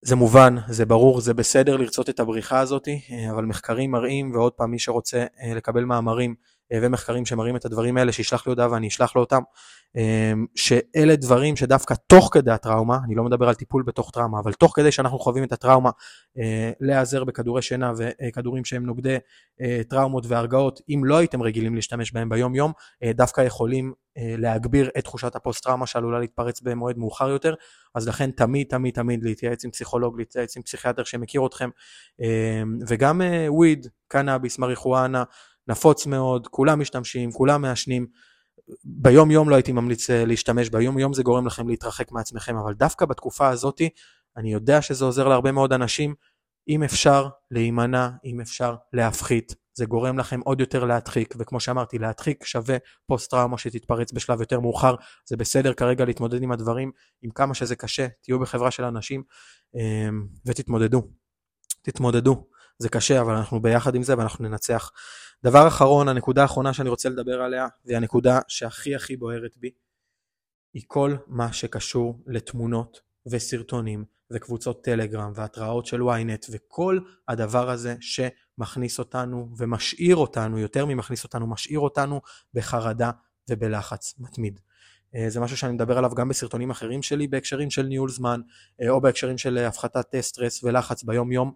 זה 0.05 0.15
מובן, 0.15 0.55
זה 0.67 0.85
ברור, 0.85 1.21
זה 1.21 1.33
בסדר 1.33 1.77
לרצות 1.77 2.09
את 2.09 2.19
הבריחה 2.19 2.59
הזאת, 2.59 2.87
אבל 3.31 3.45
מחקרים 3.45 3.91
מראים, 3.91 4.31
ועוד 4.33 4.53
פעם 4.53 4.71
מי 4.71 4.79
שרוצה 4.79 5.25
לקבל 5.55 5.83
מאמרים 5.83 6.35
ומחקרים 6.81 7.25
שמראים 7.25 7.55
את 7.55 7.65
הדברים 7.65 7.97
האלה, 7.97 8.11
שישלח 8.11 8.47
לי 8.47 8.49
הודעה 8.49 8.71
ואני 8.71 8.87
אשלח 8.87 9.15
לו 9.15 9.21
אותם, 9.21 9.41
אמ, 9.97 10.45
שאלה 10.55 11.15
דברים 11.15 11.55
שדווקא 11.55 11.93
תוך 12.07 12.29
כדי 12.33 12.51
הטראומה, 12.51 12.97
אני 13.05 13.15
לא 13.15 13.23
מדבר 13.23 13.47
על 13.47 13.55
טיפול 13.55 13.83
בתוך 13.83 14.11
טראומה, 14.11 14.39
אבל 14.39 14.53
תוך 14.53 14.73
כדי 14.75 14.91
שאנחנו 14.91 15.19
חווים 15.19 15.43
את 15.43 15.51
הטראומה, 15.51 15.89
אה, 16.37 16.71
להיעזר 16.79 17.23
בכדורי 17.23 17.61
שינה 17.61 17.91
וכדורים 17.97 18.65
שהם 18.65 18.85
נוגדי 18.85 19.17
אה, 19.61 19.81
טראומות 19.89 20.25
והרגעות, 20.27 20.79
אם 20.89 21.01
לא 21.05 21.17
הייתם 21.17 21.43
רגילים 21.43 21.75
להשתמש 21.75 22.11
בהם 22.11 22.29
ביום 22.29 22.55
יום, 22.55 22.71
אה, 23.03 23.13
דווקא 23.13 23.41
יכולים 23.41 23.93
להגביר 24.37 24.89
את 24.97 25.03
תחושת 25.03 25.35
הפוסט 25.35 25.63
טראומה 25.63 25.87
שעלולה 25.87 26.19
להתפרץ 26.19 26.61
במועד 26.61 26.97
מאוחר 26.97 27.29
יותר, 27.29 27.53
אז 27.95 28.07
לכן 28.07 28.31
תמיד 28.31 28.67
תמיד 28.67 28.93
תמיד 28.93 29.23
להתייעץ 29.23 29.65
עם 29.65 29.71
פסיכולוג, 29.71 30.19
להתייעץ 30.19 30.57
עם 30.57 30.63
פסיכיאטר 30.63 31.03
שמכיר 31.03 31.45
אתכם, 31.45 31.69
וגם 32.87 33.21
וויד, 33.47 33.87
קנאביס, 34.07 34.59
מריחואנה, 34.59 35.23
נפוץ 35.67 36.05
מאוד, 36.05 36.47
כולם 36.47 36.79
משתמשים, 36.79 37.31
כולם 37.31 37.61
מעשנים. 37.61 38.07
ביום 38.83 39.31
יום 39.31 39.49
לא 39.49 39.55
הייתי 39.55 39.71
ממליץ 39.71 40.09
אה, 40.09 40.25
להשתמש, 40.25 40.69
ביום 40.69 40.99
יום 40.99 41.13
זה 41.13 41.23
גורם 41.23 41.47
לכם 41.47 41.67
להתרחק 41.67 42.11
מעצמכם, 42.11 42.57
אבל 42.57 42.73
דווקא 42.73 43.05
בתקופה 43.05 43.49
הזאתי, 43.49 43.89
אני 44.37 44.53
יודע 44.53 44.81
שזה 44.81 45.05
עוזר 45.05 45.27
להרבה 45.27 45.51
מאוד 45.51 45.73
אנשים, 45.73 46.15
אם 46.67 46.83
אפשר 46.83 47.27
להימנע, 47.51 48.09
אם 48.25 48.41
אפשר 48.41 48.75
להפחית, 48.93 49.55
זה 49.73 49.85
גורם 49.85 50.19
לכם 50.19 50.39
עוד 50.39 50.59
יותר 50.59 50.85
להדחיק, 50.85 51.33
וכמו 51.39 51.59
שאמרתי, 51.59 51.99
להדחיק 51.99 52.45
שווה 52.45 52.77
פוסט 53.07 53.31
טראומה 53.31 53.57
שתתפרץ 53.57 54.11
בשלב 54.11 54.39
יותר 54.39 54.59
מאוחר, 54.59 54.95
זה 55.25 55.37
בסדר 55.37 55.73
כרגע 55.73 56.05
להתמודד 56.05 56.43
עם 56.43 56.51
הדברים, 56.51 56.91
עם 57.21 57.31
כמה 57.31 57.53
שזה 57.53 57.75
קשה, 57.75 58.07
תהיו 58.21 58.39
בחברה 58.39 58.71
של 58.71 58.83
אנשים 58.83 59.23
אמ, 59.75 60.27
ותתמודדו, 60.45 61.01
תתמודדו, 61.81 62.47
זה 62.79 62.89
קשה, 62.89 63.21
אבל 63.21 63.33
אנחנו 63.33 63.61
ביחד 63.61 63.95
עם 63.95 64.03
זה 64.03 64.17
ואנחנו 64.17 64.49
ננצח. 64.49 64.91
דבר 65.43 65.67
אחרון, 65.67 66.07
הנקודה 66.07 66.41
האחרונה 66.41 66.73
שאני 66.73 66.89
רוצה 66.89 67.09
לדבר 67.09 67.41
עליה, 67.41 67.67
והיא 67.85 67.97
הנקודה 67.97 68.39
שהכי 68.47 68.95
הכי 68.95 69.17
בוערת 69.17 69.57
בי, 69.57 69.71
היא 70.73 70.83
כל 70.87 71.15
מה 71.27 71.53
שקשור 71.53 72.23
לתמונות 72.27 73.01
וסרטונים 73.25 74.05
וקבוצות 74.31 74.83
טלגרם 74.83 75.31
והתראות 75.35 75.85
של 75.85 76.01
ynet 76.01 76.49
וכל 76.51 76.99
הדבר 77.27 77.69
הזה 77.69 77.95
שמכניס 77.99 78.99
אותנו 78.99 79.49
ומשאיר 79.57 80.15
אותנו, 80.15 80.59
יותר 80.59 80.85
ממכניס 80.85 81.23
אותנו, 81.23 81.47
משאיר 81.47 81.79
אותנו 81.79 82.21
בחרדה 82.53 83.11
ובלחץ 83.49 84.13
מתמיד. 84.19 84.59
אה, 85.15 85.29
זה 85.29 85.39
משהו 85.39 85.57
שאני 85.57 85.73
מדבר 85.73 85.97
עליו 85.97 86.15
גם 86.15 86.29
בסרטונים 86.29 86.71
אחרים 86.71 87.01
שלי 87.01 87.27
בהקשרים 87.27 87.69
של 87.69 87.83
ניהול 87.83 88.09
זמן 88.09 88.41
אה, 88.81 88.89
או 88.89 89.01
בהקשרים 89.01 89.37
של 89.37 89.57
הפחתת 89.57 90.15
סטרס 90.21 90.63
ולחץ 90.63 91.03
ביום 91.03 91.31
יום. 91.31 91.53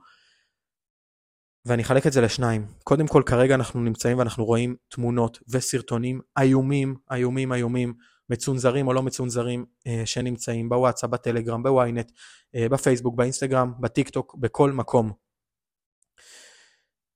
ואני 1.67 1.83
אחלק 1.83 2.07
את 2.07 2.13
זה 2.13 2.21
לשניים. 2.21 2.65
קודם 2.83 3.07
כל, 3.07 3.24
כרגע 3.25 3.55
אנחנו 3.55 3.81
נמצאים 3.81 4.17
ואנחנו 4.17 4.45
רואים 4.45 4.75
תמונות 4.89 5.39
וסרטונים 5.50 6.21
איומים, 6.39 6.95
איומים, 7.12 7.53
איומים, 7.53 7.93
מצונזרים 8.29 8.88
או 8.88 8.93
לא 8.93 9.03
מצונזרים, 9.03 9.65
אה, 9.88 10.01
שנמצאים 10.05 10.69
בוואטסאפ, 10.69 11.09
בטלגרם, 11.09 11.63
בוויינט, 11.63 12.12
אה, 12.55 12.69
בפייסבוק, 12.69 13.15
באינסטגרם, 13.15 13.74
בטיק 13.79 14.09
טוק, 14.09 14.36
בכל 14.39 14.71
מקום. 14.71 15.12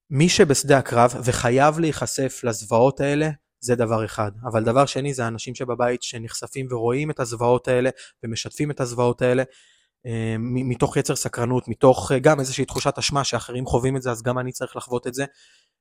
מי 0.10 0.30
שבשדה 0.30 0.78
הקרב 0.78 1.14
וחייב 1.26 1.80
להיחשף 1.80 2.42
לזוועות 2.44 3.00
האלה, 3.00 3.30
זה 3.60 3.76
דבר 3.76 4.06
אחד. 4.06 4.32
אבל 4.52 4.64
דבר 4.64 4.86
שני 4.86 5.14
זה 5.14 5.26
האנשים 5.26 5.56
שבבית 5.56 6.04
שנחשפים 6.04 6.68
ורואים 6.70 7.12
את 7.12 7.20
הזוועות 7.20 7.68
האלה 7.68 7.90
ומשתפים 8.24 8.72
את 8.72 8.80
הזוועות 8.80 9.22
האלה. 9.22 9.44
אה, 10.06 10.36
מתוך 10.40 10.98
יצר 10.98 11.16
סקרנות, 11.16 11.68
מתוך 11.68 12.12
אה, 12.12 12.20
גם 12.20 12.40
איזושהי 12.40 12.66
תחושת 12.66 12.98
אשמה 12.98 13.24
שאחרים 13.24 13.66
חווים 13.66 13.98
את 13.98 14.02
זה, 14.02 14.12
אז 14.12 14.22
גם 14.22 14.40
אני 14.40 14.52
צריך 14.52 14.76
לחוות 14.76 15.08
את 15.08 15.14
זה, 15.14 15.26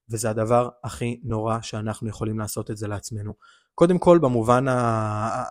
וזה 0.09 0.31
הדבר 0.31 0.69
הכי 0.85 1.21
נורא 1.25 1.59
שאנחנו 1.63 2.09
יכולים 2.09 2.39
לעשות 2.39 2.71
את 2.71 2.77
זה 2.77 2.89
לעצמנו. 2.89 3.33
קודם 3.75 3.99
כל, 3.99 4.19
במובן 4.19 4.69
ה... 4.69 5.45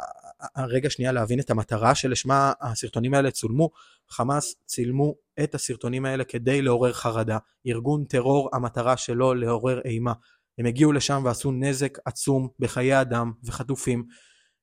הרגע 0.55 0.89
שנייה 0.89 1.11
להבין 1.11 1.39
את 1.39 1.49
המטרה 1.49 1.95
שלשמה 1.95 2.53
הסרטונים 2.61 3.13
האלה 3.13 3.31
צולמו. 3.31 3.69
חמאס 4.09 4.55
צילמו 4.65 5.15
את 5.43 5.55
הסרטונים 5.55 6.05
האלה 6.05 6.23
כדי 6.23 6.61
לעורר 6.61 6.93
חרדה. 6.93 7.38
ארגון 7.67 8.03
טרור, 8.03 8.49
המטרה 8.53 8.97
שלו 8.97 9.33
לעורר 9.33 9.81
אימה. 9.85 10.13
הם 10.57 10.65
הגיעו 10.65 10.91
לשם 10.91 11.21
ועשו 11.25 11.51
נזק 11.51 11.97
עצום 12.05 12.47
בחיי 12.59 13.01
אדם 13.01 13.31
וחטופים 13.43 14.03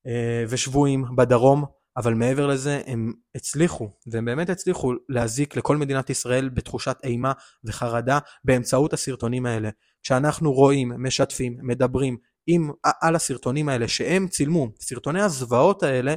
אה, 0.06 0.44
ושבויים 0.48 1.04
בדרום, 1.16 1.64
אבל 1.96 2.14
מעבר 2.14 2.46
לזה 2.46 2.82
הם 2.86 3.12
הצליחו, 3.34 3.90
והם 4.06 4.24
באמת 4.24 4.50
הצליחו 4.50 4.92
להזיק 5.08 5.56
לכל 5.56 5.76
מדינת 5.76 6.10
ישראל 6.10 6.48
בתחושת 6.48 6.96
אימה 7.04 7.32
וחרדה 7.64 8.18
באמצעות 8.44 8.92
הסרטונים 8.92 9.46
האלה. 9.46 9.70
כשאנחנו 10.02 10.52
רואים, 10.52 10.92
משתפים, 10.98 11.56
מדברים 11.62 12.16
עם, 12.46 12.70
על 13.02 13.16
הסרטונים 13.16 13.68
האלה 13.68 13.88
שהם 13.88 14.28
צילמו, 14.28 14.68
סרטוני 14.80 15.22
הזוועות 15.22 15.82
האלה, 15.82 16.14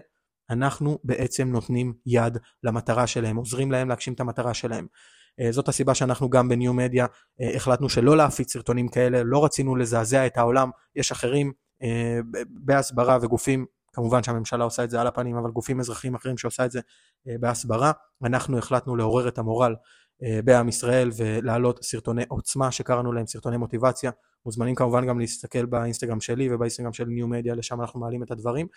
אנחנו 0.49 0.99
בעצם 1.03 1.51
נותנים 1.51 1.93
יד 2.05 2.37
למטרה 2.63 3.07
שלהם, 3.07 3.35
עוזרים 3.35 3.71
להם 3.71 3.89
להגשים 3.89 4.13
את 4.13 4.19
המטרה 4.19 4.53
שלהם. 4.53 4.87
אה, 5.39 5.51
זאת 5.51 5.67
הסיבה 5.67 5.95
שאנחנו 5.95 6.29
גם 6.29 6.49
בניו 6.49 6.73
מדיה 6.73 7.05
אה, 7.41 7.55
החלטנו 7.55 7.89
שלא 7.89 8.17
להפיץ 8.17 8.53
סרטונים 8.53 8.87
כאלה, 8.87 9.23
לא 9.23 9.45
רצינו 9.45 9.75
לזעזע 9.75 10.25
את 10.25 10.37
העולם, 10.37 10.69
יש 10.95 11.11
אחרים 11.11 11.51
אה, 11.83 12.19
בהסברה 12.49 13.17
וגופים, 13.21 13.65
כמובן 13.99 14.23
שהממשלה 14.23 14.63
עושה 14.63 14.83
את 14.83 14.89
זה 14.89 15.01
על 15.01 15.07
הפנים, 15.07 15.35
אבל 15.35 15.51
גופים 15.51 15.79
אזרחיים 15.79 16.15
אחרים 16.15 16.37
שעושה 16.37 16.65
את 16.65 16.71
זה 16.71 16.79
בהסברה, 17.25 17.91
אנחנו 18.23 18.57
החלטנו 18.57 18.95
לעורר 18.95 19.27
את 19.27 19.37
המורל 19.37 19.75
בעם 20.43 20.69
ישראל 20.69 21.09
ולהעלות 21.17 21.83
סרטוני 21.83 22.23
עוצמה 22.27 22.71
שקראנו 22.71 23.11
להם 23.11 23.27
סרטוני 23.27 23.57
מוטיבציה, 23.57 24.11
מוזמנים 24.45 24.75
כמובן 24.75 25.07
גם 25.07 25.19
להסתכל 25.19 25.65
באינסטגרם 25.65 26.21
שלי 26.21 26.53
ובאינסטגרם 26.53 26.93
של 26.93 27.05
ניו 27.05 27.27
מדיה, 27.27 27.55
לשם 27.55 27.81
אנחנו 27.81 27.99
מעלים 27.99 28.23
את 28.23 28.31
הדברים. 28.31 28.67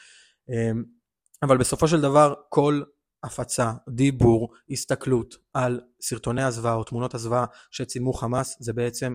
אבל 1.43 1.57
בסופו 1.59 1.89
של 1.89 2.01
דבר 2.01 2.35
כל 2.49 2.83
הפצה, 3.25 3.73
דיבור, 3.89 4.53
הסתכלות 4.71 5.35
על 5.55 5.81
סרטוני 6.01 6.43
הזוועה 6.43 6.75
או 6.75 6.85
תמונות 6.85 7.15
הזוועה 7.15 7.45
שצילמו 7.71 8.13
חמאס, 8.13 8.57
זה 8.61 8.73
בעצם 8.73 9.15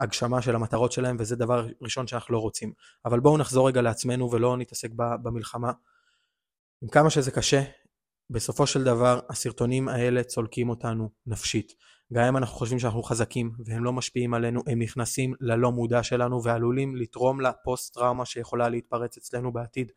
הגשמה 0.00 0.42
של 0.42 0.54
המטרות 0.54 0.92
שלהם, 0.92 1.16
וזה 1.20 1.36
דבר 1.36 1.66
ראשון 1.82 2.06
שאנחנו 2.06 2.34
לא 2.34 2.38
רוצים. 2.38 2.72
אבל 3.04 3.20
בואו 3.20 3.38
נחזור 3.38 3.68
רגע 3.68 3.82
לעצמנו 3.82 4.32
ולא 4.32 4.56
נתעסק 4.56 4.90
במלחמה. 5.22 5.72
עם 6.82 6.88
כמה 6.88 7.10
שזה 7.10 7.30
קשה, 7.30 7.62
בסופו 8.30 8.66
של 8.66 8.84
דבר 8.84 9.20
הסרטונים 9.28 9.88
האלה 9.88 10.22
צולקים 10.22 10.68
אותנו 10.68 11.10
נפשית. 11.26 11.72
גם 12.12 12.24
אם 12.24 12.36
אנחנו 12.36 12.56
חושבים 12.56 12.78
שאנחנו 12.78 13.02
חזקים 13.02 13.52
והם 13.66 13.84
לא 13.84 13.92
משפיעים 13.92 14.34
עלינו, 14.34 14.62
הם 14.66 14.82
נכנסים 14.82 15.34
ללא 15.40 15.72
מודע 15.72 16.02
שלנו 16.02 16.42
ועלולים 16.44 16.96
לתרום 16.96 17.40
לפוסט 17.40 17.94
טראומה 17.94 18.24
שיכולה 18.24 18.68
להתפרץ 18.68 19.16
אצלנו 19.16 19.52
בעתיד. 19.52 19.92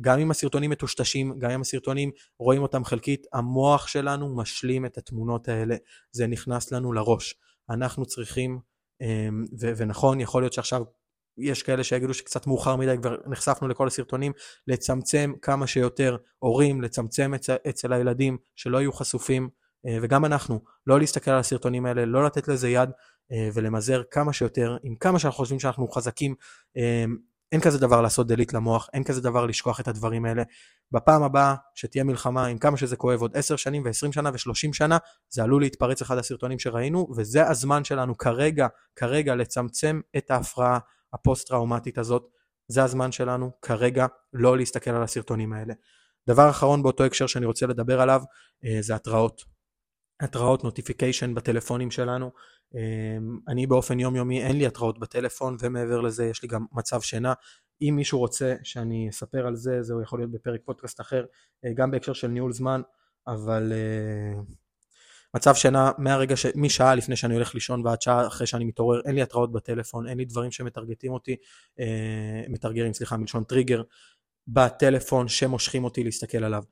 גם 0.00 0.18
אם 0.18 0.30
הסרטונים 0.30 0.70
מטושטשים, 0.70 1.38
גם 1.38 1.50
אם 1.50 1.60
הסרטונים 1.60 2.10
רואים 2.38 2.62
אותם 2.62 2.84
חלקית, 2.84 3.26
המוח 3.32 3.86
שלנו 3.86 4.36
משלים 4.36 4.86
את 4.86 4.98
התמונות 4.98 5.48
האלה, 5.48 5.76
זה 6.12 6.26
נכנס 6.26 6.72
לנו 6.72 6.92
לראש. 6.92 7.34
אנחנו 7.70 8.06
צריכים, 8.06 8.60
ו- 9.60 9.72
ונכון, 9.76 10.20
יכול 10.20 10.42
להיות 10.42 10.52
שעכשיו 10.52 10.82
יש 11.38 11.62
כאלה 11.62 11.84
שיגידו 11.84 12.14
שקצת 12.14 12.46
מאוחר 12.46 12.76
מדי, 12.76 12.96
כבר 12.98 13.16
נחשפנו 13.26 13.68
לכל 13.68 13.86
הסרטונים, 13.86 14.32
לצמצם 14.66 15.32
כמה 15.42 15.66
שיותר 15.66 16.16
הורים, 16.38 16.82
לצמצם 16.82 17.34
אצל, 17.34 17.56
אצל 17.68 17.92
הילדים, 17.92 18.38
שלא 18.56 18.78
יהיו 18.78 18.92
חשופים, 18.92 19.48
אה, 19.86 19.98
וגם 20.02 20.24
אנחנו, 20.24 20.60
לא 20.86 21.00
להסתכל 21.00 21.30
על 21.30 21.38
הסרטונים 21.38 21.86
האלה, 21.86 22.04
לא 22.04 22.24
לתת 22.24 22.48
לזה 22.48 22.68
יד, 22.68 22.90
אה, 23.32 23.48
ולמזער 23.54 24.02
כמה 24.10 24.32
שיותר, 24.32 24.76
עם 24.82 24.94
כמה 24.94 25.18
שאנחנו 25.18 25.36
חושבים 25.36 25.60
שאנחנו 25.60 25.88
חזקים, 25.88 26.34
אמ, 26.76 27.16
אין 27.52 27.60
כזה 27.60 27.78
דבר 27.78 28.00
לעשות 28.00 28.26
delete 28.26 28.52
למוח, 28.52 28.88
אין 28.92 29.04
כזה 29.04 29.20
דבר 29.20 29.46
לשכוח 29.46 29.80
את 29.80 29.88
הדברים 29.88 30.24
האלה. 30.24 30.42
בפעם 30.92 31.22
הבאה 31.22 31.54
שתהיה 31.74 32.04
מלחמה, 32.04 32.46
עם 32.46 32.58
כמה 32.58 32.76
שזה 32.76 32.96
כואב, 32.96 33.20
עוד 33.20 33.36
10 33.36 33.56
שנים 33.56 33.82
ו-20 33.84 34.12
שנה 34.12 34.30
ו-30 34.30 34.72
שנה, 34.72 34.98
זה 35.28 35.42
עלול 35.42 35.62
להתפרץ 35.62 36.02
אחד 36.02 36.18
הסרטונים 36.18 36.58
שראינו, 36.58 37.08
וזה 37.16 37.48
הזמן 37.48 37.84
שלנו 37.84 38.18
כרגע, 38.18 38.66
כרגע 38.96 39.34
לצמצם 39.34 40.00
את 40.16 40.30
ההפרעה 40.30 40.78
הפוסט-טראומטית 41.12 41.98
הזאת. 41.98 42.28
זה 42.68 42.84
הזמן 42.84 43.12
שלנו 43.12 43.50
כרגע 43.62 44.06
לא 44.32 44.56
להסתכל 44.56 44.90
על 44.90 45.02
הסרטונים 45.02 45.52
האלה. 45.52 45.74
דבר 46.28 46.50
אחרון 46.50 46.82
באותו 46.82 47.04
הקשר 47.04 47.26
שאני 47.26 47.46
רוצה 47.46 47.66
לדבר 47.66 48.00
עליו, 48.00 48.22
אה, 48.64 48.78
זה 48.80 48.94
התראות. 48.94 49.42
התראות 50.20 50.64
notification 50.64 51.34
בטלפונים 51.34 51.90
שלנו. 51.90 52.30
אמ, 52.74 53.38
אני 53.48 53.66
באופן 53.66 54.00
יומיומי 54.00 54.42
אין 54.42 54.58
לי 54.58 54.66
התראות 54.66 54.98
בטלפון 54.98 55.56
ומעבר 55.60 56.00
לזה 56.00 56.26
יש 56.26 56.42
לי 56.42 56.48
גם 56.48 56.64
מצב 56.72 57.00
שינה. 57.00 57.32
אם 57.82 57.92
מישהו 57.96 58.18
רוצה 58.18 58.54
שאני 58.62 59.08
אספר 59.10 59.46
על 59.46 59.56
זה, 59.56 59.82
זה 59.82 59.94
יכול 60.02 60.18
להיות 60.18 60.30
בפרק 60.30 60.60
פודקאסט 60.64 61.00
אחר, 61.00 61.24
אה, 61.64 61.72
גם 61.74 61.90
בהקשר 61.90 62.12
של 62.12 62.28
ניהול 62.28 62.52
זמן, 62.52 62.80
אבל 63.26 63.72
אה, 63.72 64.40
מצב 65.34 65.54
שינה 65.54 65.90
מהרגע, 65.98 66.36
ש... 66.36 66.46
משעה 66.54 66.94
לפני 66.94 67.16
שאני 67.16 67.34
הולך 67.34 67.54
לישון 67.54 67.86
ועד 67.86 68.02
שעה 68.02 68.26
אחרי 68.26 68.46
שאני 68.46 68.64
מתעורר, 68.64 69.00
אין 69.04 69.14
לי 69.14 69.22
התראות 69.22 69.52
בטלפון, 69.52 70.08
אין 70.08 70.18
לי 70.18 70.24
דברים 70.24 70.50
שמטרגטים 70.50 71.12
אותי, 71.12 71.36
אה, 71.80 72.42
מתרגרים, 72.48 72.92
סליחה, 72.92 73.16
מלשון 73.16 73.44
טריגר, 73.44 73.82
בטלפון 74.48 75.28
שמושכים 75.28 75.84
אותי 75.84 76.04
להסתכל 76.04 76.44
עליו. 76.44 76.62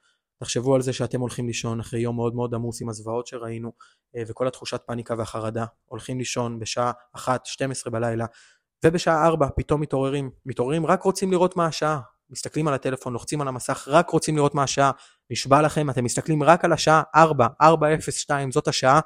תחשבו 0.40 0.74
על 0.74 0.82
זה 0.82 0.92
שאתם 0.92 1.20
הולכים 1.20 1.46
לישון 1.46 1.80
אחרי 1.80 2.00
יום 2.00 2.16
מאוד 2.16 2.34
מאוד 2.34 2.54
עמוס 2.54 2.82
עם 2.82 2.88
הזוועות 2.88 3.26
שראינו 3.26 3.72
אה, 4.16 4.22
וכל 4.28 4.48
התחושת 4.48 4.80
פאניקה 4.86 5.14
והחרדה, 5.18 5.64
הולכים 5.86 6.18
לישון 6.18 6.58
בשעה 6.58 6.92
1, 7.14 7.46
12 7.46 7.92
בלילה 7.92 8.26
ובשעה 8.84 9.26
4 9.26 9.48
פתאום 9.56 9.80
מתעוררים, 9.80 10.30
מתעוררים 10.46 10.86
רק 10.86 11.02
רוצים 11.02 11.30
לראות 11.30 11.56
מה 11.56 11.66
השעה, 11.66 12.00
מסתכלים 12.30 12.68
על 12.68 12.74
הטלפון, 12.74 13.12
לוחצים 13.12 13.40
על 13.40 13.48
המסך, 13.48 13.88
רק 13.90 14.10
רוצים 14.10 14.36
לראות 14.36 14.54
מה 14.54 14.62
השעה, 14.62 14.90
נשבע 15.30 15.62
לכם, 15.62 15.90
אתם 15.90 16.04
מסתכלים 16.04 16.42
רק 16.42 16.64
על 16.64 16.72
השעה 16.72 17.02
4, 17.14 17.46
402, 17.60 18.52
זאת 18.52 18.68
השעה, 18.68 19.00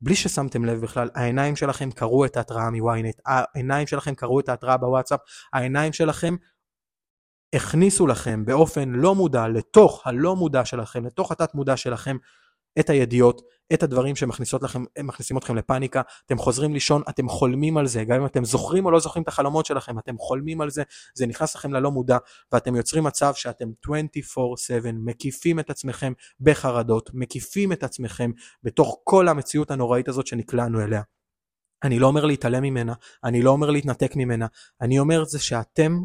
בלי 0.00 0.14
ששמתם 0.14 0.64
לב 0.64 0.80
בכלל, 0.80 1.08
העיניים 1.14 1.56
שלכם 1.56 1.90
קראו 1.90 2.24
את 2.24 2.36
ההתראה 2.36 2.70
מוויינט, 2.70 3.20
העיניים 3.26 3.86
שלכם 3.86 4.14
קראו 4.14 4.40
את 4.40 4.48
ההתראה 4.48 4.76
בוואטסאפ, 4.76 5.20
העיניים 5.52 5.92
שלכם 5.92 6.36
הכניסו 7.52 8.06
לכם 8.06 8.44
באופן 8.44 8.88
לא 8.88 9.14
מודע 9.14 9.48
לתוך 9.48 10.06
הלא 10.06 10.36
מודע 10.36 10.64
שלכם, 10.64 11.06
לתוך 11.06 11.32
התת 11.32 11.54
מודע 11.54 11.76
שלכם, 11.76 12.16
את 12.80 12.90
הידיעות, 12.90 13.42
את 13.72 13.82
הדברים 13.82 14.16
שמכניסים 14.16 15.38
אתכם 15.38 15.56
לפאניקה, 15.56 16.02
אתם 16.26 16.38
חוזרים 16.38 16.74
לישון, 16.74 17.02
אתם 17.08 17.28
חולמים 17.28 17.76
על 17.76 17.86
זה, 17.86 18.04
גם 18.04 18.20
אם 18.20 18.26
אתם 18.26 18.44
זוכרים 18.44 18.86
או 18.86 18.90
לא 18.90 19.00
זוכרים 19.00 19.22
את 19.22 19.28
החלומות 19.28 19.66
שלכם, 19.66 19.98
אתם 19.98 20.18
חולמים 20.18 20.60
על 20.60 20.70
זה, 20.70 20.82
זה 21.14 21.26
נכנס 21.26 21.54
לכם 21.54 21.72
ללא 21.72 21.90
מודע, 21.90 22.18
ואתם 22.52 22.76
יוצרים 22.76 23.04
מצב 23.04 23.34
שאתם 23.34 23.68
24/7 23.86 24.92
מקיפים 24.92 25.60
את 25.60 25.70
עצמכם 25.70 26.12
בחרדות, 26.40 27.10
מקיפים 27.14 27.72
את 27.72 27.82
עצמכם 27.82 28.30
בתוך 28.62 29.00
כל 29.04 29.28
המציאות 29.28 29.70
הנוראית 29.70 30.08
הזאת 30.08 30.26
שנקלענו 30.26 30.80
אליה. 30.80 31.02
אני 31.82 31.98
לא 31.98 32.06
אומר 32.06 32.24
להתעלם 32.24 32.62
ממנה, 32.62 32.92
אני 33.24 33.42
לא 33.42 33.50
אומר 33.50 33.70
להתנתק 33.70 34.12
ממנה, 34.16 34.46
אני 34.80 34.98
אומר 34.98 35.24
זה 35.24 35.38
שאתם 35.38 36.00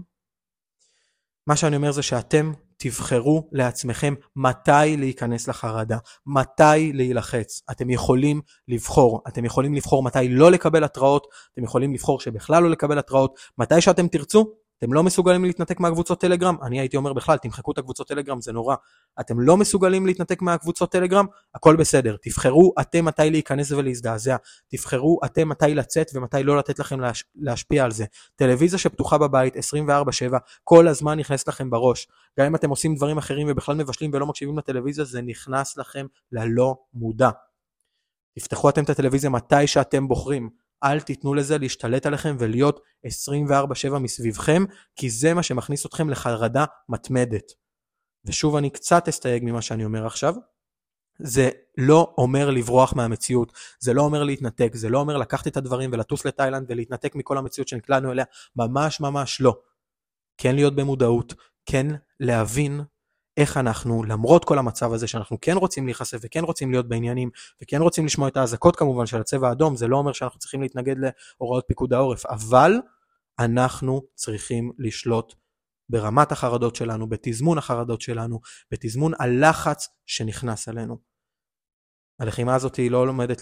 מה 1.48 1.56
שאני 1.56 1.76
אומר 1.76 1.92
זה 1.92 2.02
שאתם 2.02 2.52
תבחרו 2.78 3.50
לעצמכם 3.52 4.14
מתי 4.36 4.98
להיכנס 4.98 5.48
לחרדה, 5.48 5.98
מתי 6.26 6.94
להילחץ. 6.94 7.62
אתם 7.72 7.90
יכולים 7.90 8.42
לבחור, 8.68 9.22
אתם 9.28 9.46
יכולים 9.46 9.74
לבחור 9.74 10.04
מתי 10.04 10.28
לא 10.30 10.52
לקבל 10.52 10.84
התראות, 10.84 11.28
אתם 11.54 11.64
יכולים 11.64 11.94
לבחור 11.94 12.20
שבכלל 12.20 12.64
לא 12.64 12.70
לקבל 12.70 13.00
התראות, 13.00 13.40
מתי 13.58 13.82
שאתם 13.82 14.08
תרצו, 14.08 14.46
אתם 14.78 14.94
לא 14.94 15.04
מסוגלים 15.04 15.46
להתנתק 15.46 15.80
מהקבוצות 15.80 16.22
טלגרם? 16.22 16.56
אני 16.62 16.80
הייתי 16.80 16.98
אומר 16.98 17.14
בכלל, 17.14 17.38
תמחקו 17.38 17.72
את 17.72 17.78
הקבוצות 17.78 18.08
טלגרם, 18.08 18.42
זה 18.42 18.52
נורא. 18.52 18.76
אתם 19.20 19.40
לא 19.40 19.58
מסוגלים 19.58 20.06
להתנתק 20.06 20.42
מהקבוצות 20.42 20.92
טלגרם? 20.92 21.26
הכל 21.56 21.76
בסדר. 21.76 22.16
תבחרו 22.22 22.74
אתם 22.82 23.06
מתי 23.06 23.30
להיכנס 23.30 23.72
ולהזדעזע. 23.72 24.36
תבחרו 24.68 25.20
אתם 25.26 25.50
מתי 25.50 25.76
לצאת 25.76 26.08
ומתי 26.14 26.44
לא 26.44 26.58
לתת 26.58 26.80
לכם 26.80 27.00
להש... 27.00 27.24
להשפיע 27.36 27.84
על 27.84 27.92
זה. 27.92 28.06
טלוויזיה 28.36 28.80
שפתוחה 28.80 29.18
בבית 29.18 29.56
24/7, 29.56 29.60
כל 30.64 30.88
הזמן 30.88 31.20
נכנס 31.20 31.48
לכם 31.48 31.70
בראש. 31.70 32.08
גם 32.40 32.46
אם 32.46 32.56
אתם 32.56 32.70
עושים 32.70 32.96
דברים 32.96 33.18
אחרים 33.18 33.48
ובכלל 33.50 33.76
מבשלים 33.76 34.12
ולא 34.14 34.26
מקשיבים 34.26 34.58
לטלוויזיה, 34.58 35.06
זה 35.06 35.22
נכנס 35.22 35.78
לכם 35.78 36.06
ללא 36.32 36.76
מודע. 36.94 37.30
תפתחו 38.40 38.70
אתם 38.70 38.84
את 38.84 38.90
הטלוויזיה 38.90 39.30
מתי 39.30 39.68
שאתם 39.68 40.08
בוחרים. 40.08 40.65
אל 40.86 41.00
תיתנו 41.00 41.34
לזה 41.34 41.58
להשתלט 41.58 42.06
עליכם 42.06 42.36
ולהיות 42.40 42.80
24/7 43.08 44.00
מסביבכם, 44.00 44.64
כי 44.96 45.10
זה 45.10 45.34
מה 45.34 45.44
שמכניס 45.44 45.86
אתכם 45.86 46.10
לחרדה 46.10 46.66
מתמדת. 46.90 47.52
ושוב 48.26 48.56
אני 48.56 48.70
קצת 48.70 49.08
אסתייג 49.08 49.44
ממה 49.44 49.62
שאני 49.62 49.86
אומר 49.86 50.06
עכשיו. 50.06 50.36
זה 51.20 51.50
לא 51.78 52.14
אומר 52.18 52.50
לברוח 52.50 52.94
מהמציאות, 52.94 53.54
זה 53.80 53.94
לא 53.94 54.02
אומר 54.02 54.24
להתנתק, 54.24 54.72
זה 54.76 54.90
לא 54.90 55.00
אומר 55.00 55.18
לקחת 55.18 55.48
את 55.48 55.58
הדברים 55.58 55.90
ולטוס 55.94 56.26
לתאילנד 56.26 56.66
ולהתנתק 56.70 57.16
מכל 57.16 57.38
המציאות 57.38 57.68
שנקלענו 57.68 58.12
אליה, 58.12 58.26
ממש 58.56 59.00
ממש 59.00 59.42
לא. 59.42 59.58
כן 60.38 60.56
להיות 60.56 60.76
במודעות, 60.76 61.34
כן 61.66 61.88
להבין 62.20 62.82
איך 63.38 63.58
אנחנו, 63.58 64.04
למרות 64.04 64.46
כל 64.46 64.58
המצב 64.58 64.94
הזה 64.94 65.08
שאנחנו 65.08 65.38
כן 65.42 65.58
רוצים 65.58 65.86
להיחשף 65.86 66.18
וכן 66.22 66.44
רוצים 66.44 66.72
להיות 66.72 66.88
בעניינים 66.88 67.30
וכן 67.64 67.82
רוצים 67.82 68.06
לשמוע 68.06 68.28
את 68.28 68.38
האזעקות 68.38 68.76
כמובן 68.76 69.06
של 69.06 69.22
הצבע 69.22 69.50
האדום, 69.50 69.76
זה 69.76 69.88
לא 69.88 69.98
אומר 69.98 70.14
שאנחנו 70.14 70.40
צריכים 70.40 70.62
להתנגד 70.62 70.96
להוראות 71.40 71.64
פיקוד 71.68 71.94
העורף, 71.94 72.26
אבל 72.26 72.74
אנחנו 73.40 74.02
צריכים 74.16 74.72
לשלוט 74.80 75.34
ברמת 75.90 76.32
החרדות 76.32 76.76
שלנו, 76.76 77.10
בתזמון 77.10 77.58
החרדות 77.58 78.02
שלנו, 78.02 78.40
בתזמון 78.72 79.12
הלחץ 79.20 79.88
שנכנס 80.06 80.68
עלינו. 80.68 80.98
הלחימה 82.20 82.56
הזאת 82.56 82.76
היא 82.76 82.92
לא 82.92 83.08
לומדת 83.08 83.42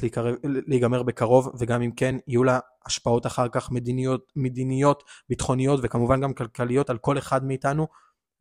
להיגמר 0.67 1.03
בקרוב, 1.03 1.49
וגם 1.59 1.81
אם 1.81 1.91
כן, 1.91 2.15
יהיו 2.27 2.43
לה 2.43 2.59
השפעות 2.85 3.25
אחר 3.25 3.47
כך 3.51 3.71
מדיניות, 3.71 4.31
מדיניות, 4.35 5.03
ביטחוניות 5.29 5.79
וכמובן 5.83 6.21
גם 6.21 6.33
כלכליות 6.33 6.89
על 6.89 6.97
כל 6.97 7.17
אחד 7.17 7.45
מאיתנו. 7.45 7.87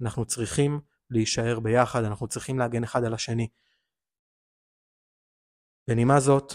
אנחנו 0.03 0.25
צריכים 0.25 0.81
להישאר 1.13 1.61
ביחד, 1.61 2.05
אנחנו 2.05 2.29
צריכים 2.29 2.59
להגן 2.59 2.85
אחד 2.85 3.05
על 3.05 3.15
השני. 3.15 3.49
בנימה 5.89 6.21
זאת, 6.21 6.53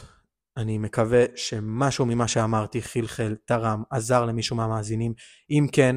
אני 0.57 0.77
מקווה 0.77 1.25
שמשהו 1.35 2.05
ממה 2.05 2.27
שאמרתי 2.27 2.81
חלחל, 2.81 3.35
תרם, 3.45 3.83
עזר 3.89 4.25
למישהו 4.25 4.55
מהמאזינים. 4.55 5.13
אם 5.49 5.67
כן, 5.71 5.95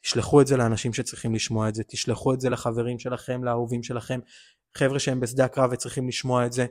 תשלחו 0.00 0.40
את 0.40 0.46
זה 0.46 0.56
לאנשים 0.56 0.92
שצריכים 0.92 1.34
לשמוע 1.34 1.68
את 1.68 1.74
זה, 1.74 1.82
תשלחו 1.84 2.34
את 2.34 2.40
זה 2.40 2.50
לחברים 2.50 2.98
שלכם, 2.98 3.44
לאהובים 3.44 3.82
שלכם, 3.82 4.20
חבר'ה 4.76 4.98
שהם 4.98 5.20
בשדה 5.20 5.44
הקרב 5.44 5.70
וצריכים 5.72 6.08
לשמוע 6.08 6.46
את 6.46 6.52
זה. 6.52 6.66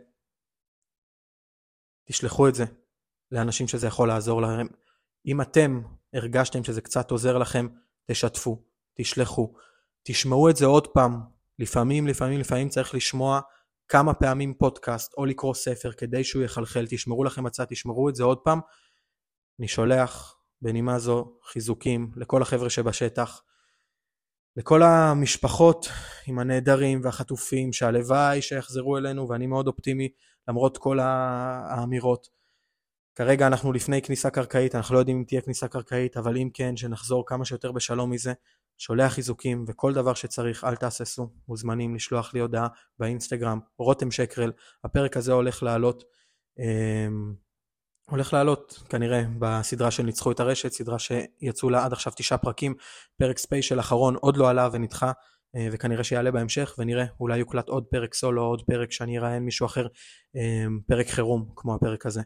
תשלחו 2.07 2.47
את 2.47 2.55
זה 2.55 2.65
לאנשים 3.31 3.67
שזה 3.67 3.87
יכול 3.87 4.07
לעזור 4.07 4.41
להם. 4.41 4.67
אם 5.25 5.41
אתם 5.41 5.81
הרגשתם 6.13 6.63
שזה 6.63 6.81
קצת 6.81 7.11
עוזר 7.11 7.37
לכם, 7.37 7.67
תשתפו, 8.11 8.63
תשלחו, 8.93 9.53
תשמעו 10.07 10.49
את 10.49 10.55
זה 10.57 10.65
עוד 10.65 10.87
פעם. 10.87 11.19
לפעמים, 11.59 12.07
לפעמים, 12.07 12.39
לפעמים 12.39 12.69
צריך 12.69 12.95
לשמוע 12.95 13.41
כמה 13.87 14.13
פעמים 14.13 14.53
פודקאסט 14.53 15.13
או 15.17 15.25
לקרוא 15.25 15.53
ספר 15.53 15.91
כדי 15.91 16.23
שהוא 16.23 16.43
יחלחל, 16.43 16.85
תשמרו 16.89 17.23
לכם 17.23 17.45
הצד, 17.45 17.65
תשמרו 17.65 18.09
את 18.09 18.15
זה 18.15 18.23
עוד 18.23 18.37
פעם. 18.37 18.59
אני 19.59 19.67
שולח 19.67 20.37
בנימה 20.61 20.99
זו 20.99 21.37
חיזוקים 21.43 22.11
לכל 22.15 22.41
החבר'ה 22.41 22.69
שבשטח, 22.69 23.41
לכל 24.55 24.83
המשפחות 24.83 25.87
עם 26.27 26.39
הנעדרים 26.39 27.01
והחטופים, 27.03 27.73
שהלוואי 27.73 28.41
שיחזרו 28.41 28.97
אלינו, 28.97 29.29
ואני 29.29 29.47
מאוד 29.47 29.67
אופטימי 29.67 30.09
למרות 30.47 30.77
כל 30.77 30.99
האמירות. 30.99 32.27
כרגע 33.15 33.47
אנחנו 33.47 33.73
לפני 33.73 34.01
כניסה 34.01 34.29
קרקעית, 34.29 34.75
אנחנו 34.75 34.95
לא 34.95 34.99
יודעים 34.99 35.17
אם 35.17 35.23
תהיה 35.23 35.41
כניסה 35.41 35.67
קרקעית, 35.67 36.17
אבל 36.17 36.37
אם 36.37 36.49
כן, 36.53 36.77
שנחזור 36.77 37.23
כמה 37.27 37.45
שיותר 37.45 37.71
בשלום 37.71 38.11
מזה. 38.11 38.33
שולח 38.77 39.13
חיזוקים 39.13 39.65
וכל 39.67 39.93
דבר 39.93 40.13
שצריך, 40.13 40.63
אל 40.63 40.75
תהססו, 40.75 41.29
מוזמנים 41.47 41.95
לשלוח 41.95 42.33
לי 42.33 42.39
הודעה 42.39 42.67
באינסטגרם, 42.99 43.59
רותם 43.77 44.11
שקרל, 44.11 44.51
הפרק 44.83 45.17
הזה 45.17 45.33
הולך 45.33 45.63
לעלות, 45.63 46.03
אה, 46.59 47.07
הולך 48.09 48.33
לעלות 48.33 48.83
כנראה 48.89 49.23
בסדרה 49.39 49.91
של 49.91 50.03
ניצחו 50.03 50.31
את 50.31 50.39
הרשת, 50.39 50.71
סדרה 50.71 50.99
שיצאו 50.99 51.69
לה 51.69 51.85
עד 51.85 51.93
עכשיו 51.93 52.13
תשעה 52.15 52.37
פרקים, 52.37 52.75
פרק 53.17 53.37
ספיישל 53.37 53.79
אחרון 53.79 54.15
עוד 54.15 54.37
לא 54.37 54.49
עלה 54.49 54.69
ונדחה, 54.71 55.11
אה, 55.55 55.67
וכנראה 55.71 56.03
שיעלה 56.03 56.31
בהמשך, 56.31 56.75
ונראה, 56.77 57.05
אולי 57.19 57.37
יוקלט 57.37 57.69
עוד 57.69 57.85
פרק 57.85 58.13
סולו, 58.13 58.43
עוד 58.43 58.61
פרק 58.61 58.91
שאני 58.91 59.17
אראיין 59.17 59.43
מישהו 59.43 59.65
אחר, 59.65 59.87
אה, 60.35 60.65
פרק 60.87 61.07
חירום 61.07 61.51
כמו 61.55 61.75
הפרק 61.75 62.05
הזה. 62.05 62.21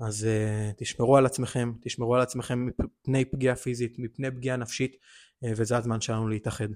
אז 0.00 0.26
uh, 0.26 0.74
תשמרו 0.78 1.16
על 1.16 1.26
עצמכם, 1.26 1.72
תשמרו 1.82 2.14
על 2.14 2.20
עצמכם 2.20 2.66
מפני 2.66 3.24
פגיעה 3.24 3.56
פיזית, 3.56 3.98
מפני 3.98 4.30
פגיעה 4.30 4.56
נפשית, 4.56 4.96
וזה 5.44 5.76
הזמן 5.76 6.00
שלנו 6.00 6.28
להתאחד. 6.28 6.68